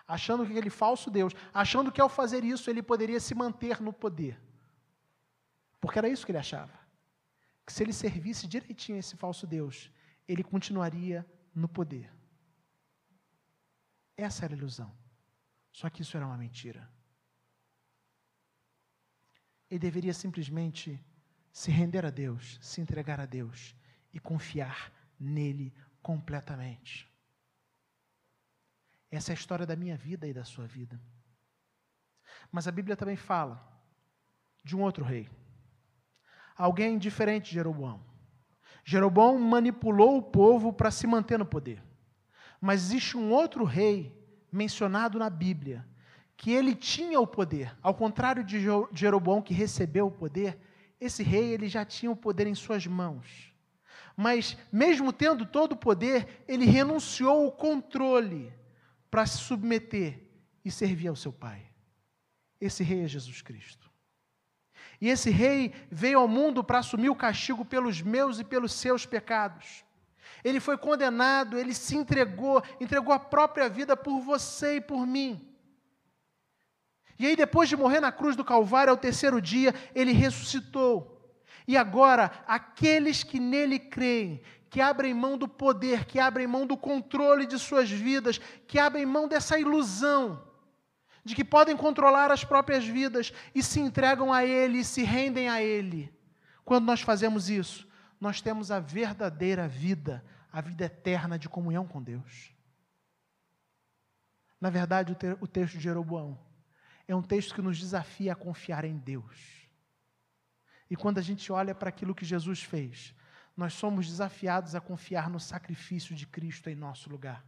achando 0.06 0.44
que 0.44 0.52
aquele 0.52 0.70
falso 0.70 1.10
Deus, 1.10 1.34
achando 1.52 1.92
que 1.92 2.00
ao 2.00 2.08
fazer 2.08 2.44
isso 2.44 2.70
ele 2.70 2.82
poderia 2.82 3.20
se 3.20 3.34
manter 3.34 3.80
no 3.80 3.92
poder. 3.92 4.40
Porque 5.80 5.98
era 5.98 6.08
isso 6.08 6.24
que 6.24 6.32
ele 6.32 6.38
achava. 6.38 6.72
Que 7.66 7.72
se 7.72 7.82
ele 7.82 7.92
servisse 7.92 8.46
direitinho 8.46 8.96
a 8.96 9.00
esse 9.00 9.16
falso 9.16 9.46
Deus, 9.46 9.90
ele 10.26 10.42
continuaria 10.42 11.26
no 11.54 11.68
poder. 11.68 12.10
Essa 14.16 14.46
era 14.46 14.54
a 14.54 14.56
ilusão. 14.56 14.92
Só 15.70 15.90
que 15.90 16.02
isso 16.02 16.16
era 16.16 16.26
uma 16.26 16.36
mentira. 16.36 16.90
Ele 19.70 19.78
deveria 19.78 20.14
simplesmente 20.14 20.98
se 21.52 21.70
render 21.70 22.04
a 22.06 22.10
Deus, 22.10 22.58
se 22.62 22.80
entregar 22.80 23.20
a 23.20 23.26
Deus 23.26 23.76
e 24.12 24.18
confiar 24.18 24.92
nele 25.20 25.74
completamente. 26.08 27.06
Essa 29.10 29.30
é 29.30 29.34
a 29.34 29.34
história 29.34 29.66
da 29.66 29.76
minha 29.76 29.94
vida 29.94 30.26
e 30.26 30.32
da 30.32 30.42
sua 30.42 30.66
vida. 30.66 30.98
Mas 32.50 32.66
a 32.66 32.72
Bíblia 32.72 32.96
também 32.96 33.14
fala 33.14 33.62
de 34.64 34.74
um 34.74 34.80
outro 34.80 35.04
rei. 35.04 35.28
Alguém 36.56 36.96
diferente 36.96 37.50
de 37.50 37.56
Jeroboão. 37.56 38.00
Jeroboão 38.82 39.38
manipulou 39.38 40.16
o 40.16 40.22
povo 40.22 40.72
para 40.72 40.90
se 40.90 41.06
manter 41.06 41.38
no 41.38 41.44
poder. 41.44 41.82
Mas 42.58 42.84
existe 42.84 43.14
um 43.14 43.30
outro 43.30 43.62
rei 43.62 44.10
mencionado 44.50 45.18
na 45.18 45.28
Bíblia, 45.28 45.86
que 46.38 46.50
ele 46.52 46.74
tinha 46.74 47.20
o 47.20 47.26
poder. 47.26 47.76
Ao 47.82 47.94
contrário 47.94 48.42
de 48.42 48.58
Jeroboão 48.94 49.42
que 49.42 49.52
recebeu 49.52 50.06
o 50.06 50.10
poder, 50.22 50.58
esse 50.98 51.22
rei 51.22 51.52
ele 51.52 51.68
já 51.68 51.84
tinha 51.84 52.10
o 52.10 52.16
poder 52.16 52.46
em 52.46 52.54
suas 52.54 52.86
mãos. 52.86 53.57
Mas 54.20 54.56
mesmo 54.72 55.12
tendo 55.12 55.46
todo 55.46 55.72
o 55.72 55.76
poder, 55.76 56.42
ele 56.48 56.64
renunciou 56.64 57.46
o 57.46 57.52
controle 57.52 58.52
para 59.08 59.24
se 59.24 59.38
submeter 59.38 60.20
e 60.64 60.72
servir 60.72 61.06
ao 61.06 61.14
seu 61.14 61.32
Pai. 61.32 61.62
Esse 62.60 62.82
rei 62.82 63.04
é 63.04 63.06
Jesus 63.06 63.40
Cristo. 63.42 63.88
E 65.00 65.08
esse 65.08 65.30
rei 65.30 65.72
veio 65.88 66.18
ao 66.18 66.26
mundo 66.26 66.64
para 66.64 66.80
assumir 66.80 67.08
o 67.08 67.14
castigo 67.14 67.64
pelos 67.64 68.02
meus 68.02 68.40
e 68.40 68.44
pelos 68.44 68.72
seus 68.72 69.06
pecados. 69.06 69.84
Ele 70.42 70.58
foi 70.58 70.76
condenado, 70.76 71.56
ele 71.56 71.72
se 71.72 71.94
entregou, 71.96 72.60
entregou 72.80 73.14
a 73.14 73.20
própria 73.20 73.68
vida 73.68 73.96
por 73.96 74.18
você 74.18 74.78
e 74.78 74.80
por 74.80 75.06
mim. 75.06 75.48
E 77.20 77.24
aí, 77.24 77.36
depois 77.36 77.68
de 77.68 77.76
morrer 77.76 78.00
na 78.00 78.10
cruz 78.10 78.34
do 78.34 78.44
Calvário, 78.44 78.90
ao 78.90 78.96
terceiro 78.96 79.40
dia, 79.40 79.72
ele 79.94 80.10
ressuscitou. 80.10 81.17
E 81.68 81.76
agora, 81.76 82.32
aqueles 82.48 83.22
que 83.22 83.38
nele 83.38 83.78
creem, 83.78 84.42
que 84.70 84.80
abrem 84.80 85.14
mão 85.14 85.38
do 85.38 85.46
poder, 85.46 86.06
que 86.06 86.18
abrem 86.18 86.46
mão 86.46 86.66
do 86.66 86.76
controle 86.76 87.46
de 87.46 87.58
suas 87.58 87.90
vidas, 87.90 88.38
que 88.66 88.78
abrem 88.78 89.06
mão 89.06 89.28
dessa 89.28 89.58
ilusão 89.58 90.48
de 91.28 91.34
que 91.34 91.44
podem 91.44 91.76
controlar 91.76 92.32
as 92.32 92.42
próprias 92.42 92.86
vidas 92.86 93.34
e 93.54 93.62
se 93.62 93.80
entregam 93.80 94.32
a 94.32 94.46
Ele 94.46 94.78
e 94.78 94.84
se 94.84 95.02
rendem 95.02 95.46
a 95.50 95.62
Ele. 95.62 96.10
Quando 96.64 96.86
nós 96.86 97.02
fazemos 97.02 97.50
isso, 97.50 97.86
nós 98.18 98.40
temos 98.40 98.70
a 98.70 98.80
verdadeira 98.80 99.68
vida, 99.68 100.24
a 100.50 100.62
vida 100.62 100.86
eterna 100.86 101.38
de 101.38 101.46
comunhão 101.46 101.86
com 101.86 102.02
Deus. 102.02 102.50
Na 104.58 104.70
verdade, 104.70 105.14
o, 105.38 105.46
texto 105.46 105.74
de 105.74 105.80
Jeroboão 105.80 106.40
é 107.06 107.14
um 107.14 107.22
texto 107.22 107.54
que 107.54 107.60
nos 107.60 107.78
desafia 107.78 108.32
a 108.32 108.36
confiar 108.36 108.86
em 108.86 108.96
Deus. 108.96 109.57
E 110.90 110.96
quando 110.96 111.18
a 111.18 111.22
gente 111.22 111.52
olha 111.52 111.74
para 111.74 111.88
aquilo 111.88 112.14
que 112.14 112.24
Jesus 112.24 112.62
fez, 112.62 113.14
nós 113.56 113.74
somos 113.74 114.06
desafiados 114.06 114.74
a 114.74 114.80
confiar 114.80 115.28
no 115.28 115.40
sacrifício 115.40 116.14
de 116.14 116.26
Cristo 116.26 116.70
em 116.70 116.74
nosso 116.74 117.10
lugar. 117.10 117.44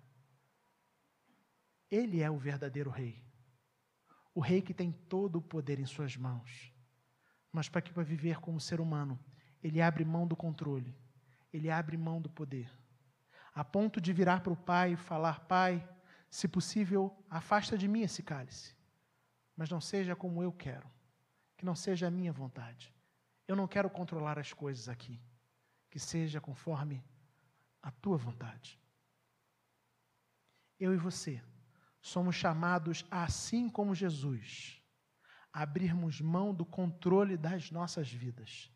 Ele 1.90 2.20
é 2.20 2.30
o 2.30 2.38
verdadeiro 2.38 2.90
Rei. 2.90 3.24
O 4.34 4.40
Rei 4.40 4.62
que 4.62 4.74
tem 4.74 4.92
todo 4.92 5.36
o 5.36 5.42
poder 5.42 5.78
em 5.78 5.86
suas 5.86 6.16
mãos. 6.16 6.72
Mas 7.52 7.68
para 7.68 7.80
que 7.80 7.92
para 7.92 8.02
viver 8.02 8.38
como 8.40 8.60
ser 8.60 8.80
humano, 8.80 9.18
ele 9.62 9.80
abre 9.80 10.04
mão 10.04 10.26
do 10.26 10.36
controle, 10.36 10.96
ele 11.52 11.70
abre 11.70 11.96
mão 11.96 12.20
do 12.20 12.30
poder, 12.30 12.70
a 13.52 13.64
ponto 13.64 14.00
de 14.00 14.12
virar 14.12 14.40
para 14.40 14.52
o 14.52 14.56
Pai 14.56 14.92
e 14.92 14.96
falar: 14.96 15.40
Pai, 15.40 15.86
se 16.30 16.46
possível, 16.46 17.12
afasta 17.28 17.76
de 17.76 17.88
mim 17.88 18.02
esse 18.02 18.22
cálice 18.22 18.78
mas 19.60 19.68
não 19.68 19.78
seja 19.78 20.16
como 20.16 20.42
eu 20.42 20.50
quero, 20.50 20.90
que 21.54 21.66
não 21.66 21.74
seja 21.74 22.06
a 22.06 22.10
minha 22.10 22.32
vontade. 22.32 22.94
Eu 23.50 23.56
não 23.56 23.66
quero 23.66 23.90
controlar 23.90 24.38
as 24.38 24.52
coisas 24.52 24.88
aqui, 24.88 25.20
que 25.90 25.98
seja 25.98 26.40
conforme 26.40 27.04
a 27.82 27.90
tua 27.90 28.16
vontade. 28.16 28.80
Eu 30.78 30.94
e 30.94 30.96
você 30.96 31.42
somos 32.00 32.36
chamados, 32.36 33.04
assim 33.10 33.68
como 33.68 33.92
Jesus, 33.92 34.80
a 35.52 35.62
abrirmos 35.62 36.20
mão 36.20 36.54
do 36.54 36.64
controle 36.64 37.36
das 37.36 37.72
nossas 37.72 38.08
vidas 38.08 38.70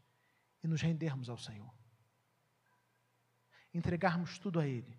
e 0.60 0.66
nos 0.66 0.82
rendermos 0.82 1.30
ao 1.30 1.38
Senhor. 1.38 1.72
Entregarmos 3.72 4.40
tudo 4.40 4.58
a 4.58 4.66
Ele. 4.66 4.98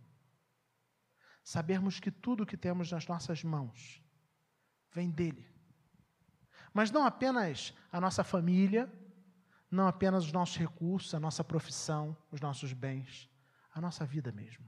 Sabermos 1.43 1.99
que 1.99 2.09
tudo 2.09 2.45
que 2.45 2.55
temos 2.55 2.89
nas 2.93 3.05
nossas 3.05 3.43
mãos 3.43 4.01
vem 4.93 5.11
dEle 5.11 5.53
mas 6.75 6.91
não 6.91 7.05
apenas 7.05 7.73
a 7.89 8.01
nossa 8.01 8.21
família, 8.21 8.91
não 9.69 9.87
apenas 9.87 10.25
os 10.25 10.31
nossos 10.31 10.57
recursos, 10.57 11.13
a 11.13 11.19
nossa 11.19 11.43
profissão, 11.43 12.15
os 12.31 12.39
nossos 12.39 12.73
bens, 12.73 13.29
a 13.73 13.81
nossa 13.81 14.05
vida 14.05 14.31
mesmo. 14.31 14.67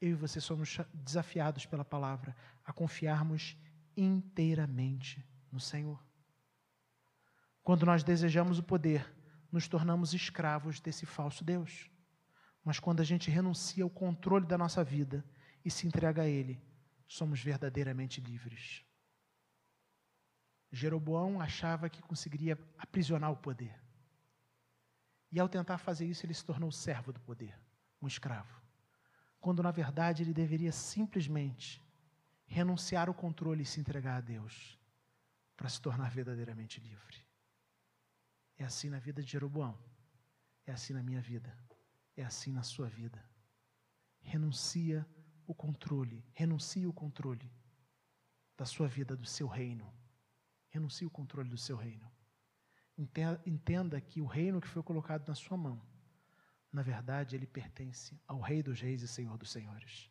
Eu 0.00 0.10
e 0.10 0.14
você 0.14 0.40
somos 0.40 0.78
desafiados 0.92 1.66
pela 1.66 1.84
palavra 1.84 2.36
a 2.64 2.72
confiarmos 2.72 3.56
inteiramente 3.96 5.26
no 5.50 5.58
Senhor. 5.58 6.02
Quando 7.62 7.84
nós 7.84 8.04
desejamos 8.04 8.58
o 8.58 8.62
poder, 8.62 9.14
nos 9.50 9.66
tornamos 9.66 10.14
escravos 10.14 10.80
desse 10.80 11.04
falso 11.04 11.44
Deus. 11.44 11.90
Mas 12.64 12.78
quando 12.78 13.00
a 13.00 13.04
gente 13.04 13.30
renuncia 13.30 13.82
ao 13.82 13.90
controle 13.90 14.46
da 14.46 14.58
nossa 14.58 14.84
vida 14.84 15.24
e 15.64 15.70
se 15.70 15.86
entrega 15.86 16.22
a 16.22 16.28
Ele, 16.28 16.62
somos 17.06 17.42
verdadeiramente 17.42 18.20
livres. 18.20 18.84
Jeroboão 20.70 21.40
achava 21.40 21.88
que 21.88 22.02
conseguiria 22.02 22.58
aprisionar 22.76 23.32
o 23.32 23.36
poder. 23.36 23.74
E 25.30 25.40
ao 25.40 25.48
tentar 25.48 25.78
fazer 25.78 26.06
isso, 26.06 26.24
ele 26.24 26.34
se 26.34 26.44
tornou 26.44 26.70
servo 26.70 27.12
do 27.12 27.20
poder, 27.20 27.58
um 28.00 28.06
escravo. 28.06 28.62
Quando 29.40 29.62
na 29.62 29.70
verdade 29.70 30.22
ele 30.22 30.32
deveria 30.32 30.72
simplesmente 30.72 31.82
renunciar 32.46 33.08
ao 33.08 33.14
controle 33.14 33.62
e 33.62 33.66
se 33.66 33.80
entregar 33.80 34.16
a 34.16 34.20
Deus 34.20 34.78
para 35.56 35.68
se 35.68 35.80
tornar 35.80 36.10
verdadeiramente 36.10 36.80
livre. 36.80 37.26
É 38.56 38.64
assim 38.64 38.88
na 38.88 38.98
vida 38.98 39.22
de 39.22 39.30
Jeroboão, 39.30 39.78
é 40.66 40.72
assim 40.72 40.92
na 40.92 41.02
minha 41.02 41.20
vida, 41.20 41.56
é 42.16 42.24
assim 42.24 42.52
na 42.52 42.62
sua 42.62 42.88
vida. 42.88 43.22
Renuncia 44.20 45.06
o 45.46 45.54
controle, 45.54 46.24
renuncie 46.32 46.86
o 46.86 46.92
controle 46.92 47.50
da 48.56 48.64
sua 48.64 48.88
vida, 48.88 49.16
do 49.16 49.26
seu 49.26 49.46
reino 49.46 49.97
renuncie 50.78 51.06
o 51.06 51.10
controle 51.10 51.48
do 51.48 51.58
seu 51.58 51.76
reino. 51.76 52.10
Entenda 53.46 54.00
que 54.00 54.20
o 54.20 54.26
reino 54.26 54.60
que 54.60 54.68
foi 54.68 54.82
colocado 54.82 55.28
na 55.28 55.34
sua 55.34 55.56
mão, 55.56 55.80
na 56.72 56.82
verdade, 56.82 57.36
ele 57.36 57.46
pertence 57.46 58.20
ao 58.26 58.40
Rei 58.40 58.62
dos 58.62 58.80
Reis 58.80 59.02
e 59.02 59.08
Senhor 59.08 59.36
dos 59.36 59.50
Senhores. 59.50 60.10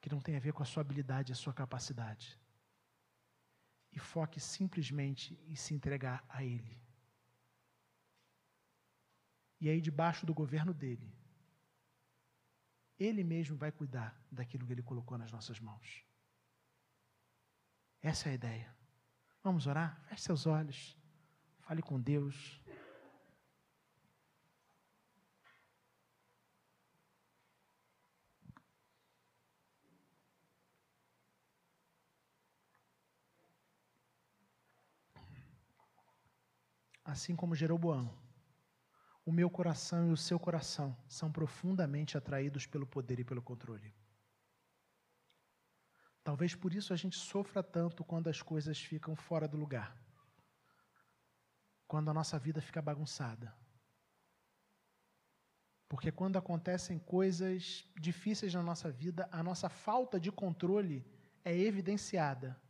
Que 0.00 0.10
não 0.10 0.20
tem 0.20 0.36
a 0.36 0.40
ver 0.40 0.52
com 0.52 0.62
a 0.62 0.66
sua 0.66 0.80
habilidade 0.80 1.32
e 1.32 1.34
a 1.34 1.36
sua 1.36 1.52
capacidade. 1.52 2.38
E 3.92 3.98
foque 3.98 4.38
simplesmente 4.40 5.38
em 5.46 5.56
se 5.56 5.74
entregar 5.74 6.24
a 6.28 6.44
Ele. 6.44 6.78
E 9.60 9.68
aí, 9.68 9.80
debaixo 9.80 10.24
do 10.24 10.32
governo 10.32 10.72
dele, 10.72 11.12
Ele 12.98 13.24
mesmo 13.24 13.56
vai 13.56 13.72
cuidar 13.72 14.16
daquilo 14.30 14.66
que 14.66 14.72
Ele 14.72 14.82
colocou 14.82 15.18
nas 15.18 15.32
nossas 15.32 15.58
mãos. 15.58 16.07
Essa 18.08 18.30
é 18.30 18.32
a 18.32 18.34
ideia. 18.36 18.74
Vamos 19.44 19.66
orar? 19.66 20.00
Feche 20.06 20.22
seus 20.22 20.46
olhos. 20.46 20.96
Fale 21.58 21.82
com 21.82 22.00
Deus. 22.00 22.58
Assim 37.04 37.36
como 37.36 37.54
Jeroboão, 37.54 38.10
o 39.22 39.30
meu 39.30 39.50
coração 39.50 40.08
e 40.08 40.12
o 40.12 40.16
seu 40.16 40.40
coração 40.40 40.96
são 41.06 41.30
profundamente 41.30 42.16
atraídos 42.16 42.64
pelo 42.64 42.86
poder 42.86 43.20
e 43.20 43.24
pelo 43.24 43.42
controle. 43.42 43.94
Talvez 46.28 46.54
por 46.54 46.74
isso 46.74 46.92
a 46.92 46.96
gente 46.96 47.16
sofra 47.16 47.62
tanto 47.62 48.04
quando 48.04 48.28
as 48.28 48.42
coisas 48.42 48.78
ficam 48.78 49.16
fora 49.16 49.48
do 49.48 49.56
lugar. 49.56 49.96
Quando 51.86 52.10
a 52.10 52.12
nossa 52.12 52.38
vida 52.38 52.60
fica 52.60 52.82
bagunçada. 52.82 53.56
Porque 55.88 56.12
quando 56.12 56.36
acontecem 56.36 56.98
coisas 56.98 57.88
difíceis 57.98 58.52
na 58.52 58.62
nossa 58.62 58.90
vida, 58.90 59.26
a 59.32 59.42
nossa 59.42 59.70
falta 59.70 60.20
de 60.20 60.30
controle 60.30 61.02
é 61.42 61.56
evidenciada. 61.56 62.60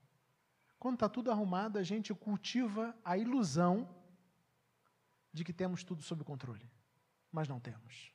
Quando 0.79 0.95
está 0.95 1.09
tudo 1.09 1.33
arrumado, 1.33 1.81
a 1.81 1.83
gente 1.83 2.15
cultiva 2.15 2.97
a 3.05 3.19
ilusão 3.19 3.93
de 5.33 5.43
que 5.43 5.53
temos 5.53 5.83
tudo 5.83 6.01
sob 6.01 6.23
controle, 6.23 6.71
mas 7.33 7.49
não 7.49 7.59
temos. 7.59 8.13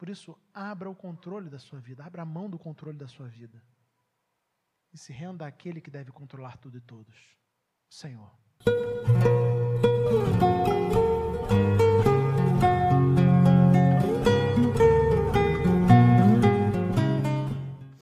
Por 0.00 0.08
isso, 0.08 0.34
abra 0.54 0.88
o 0.88 0.94
controle 0.94 1.50
da 1.50 1.58
sua 1.58 1.78
vida, 1.78 2.02
abra 2.02 2.22
a 2.22 2.24
mão 2.24 2.48
do 2.48 2.58
controle 2.58 2.96
da 2.96 3.06
sua 3.06 3.28
vida. 3.28 3.62
E 4.90 4.96
se 4.96 5.12
renda 5.12 5.46
àquele 5.46 5.78
que 5.78 5.90
deve 5.90 6.10
controlar 6.10 6.56
tudo 6.56 6.78
e 6.78 6.80
todos, 6.80 7.14
o 7.86 7.92
Senhor. 7.92 8.34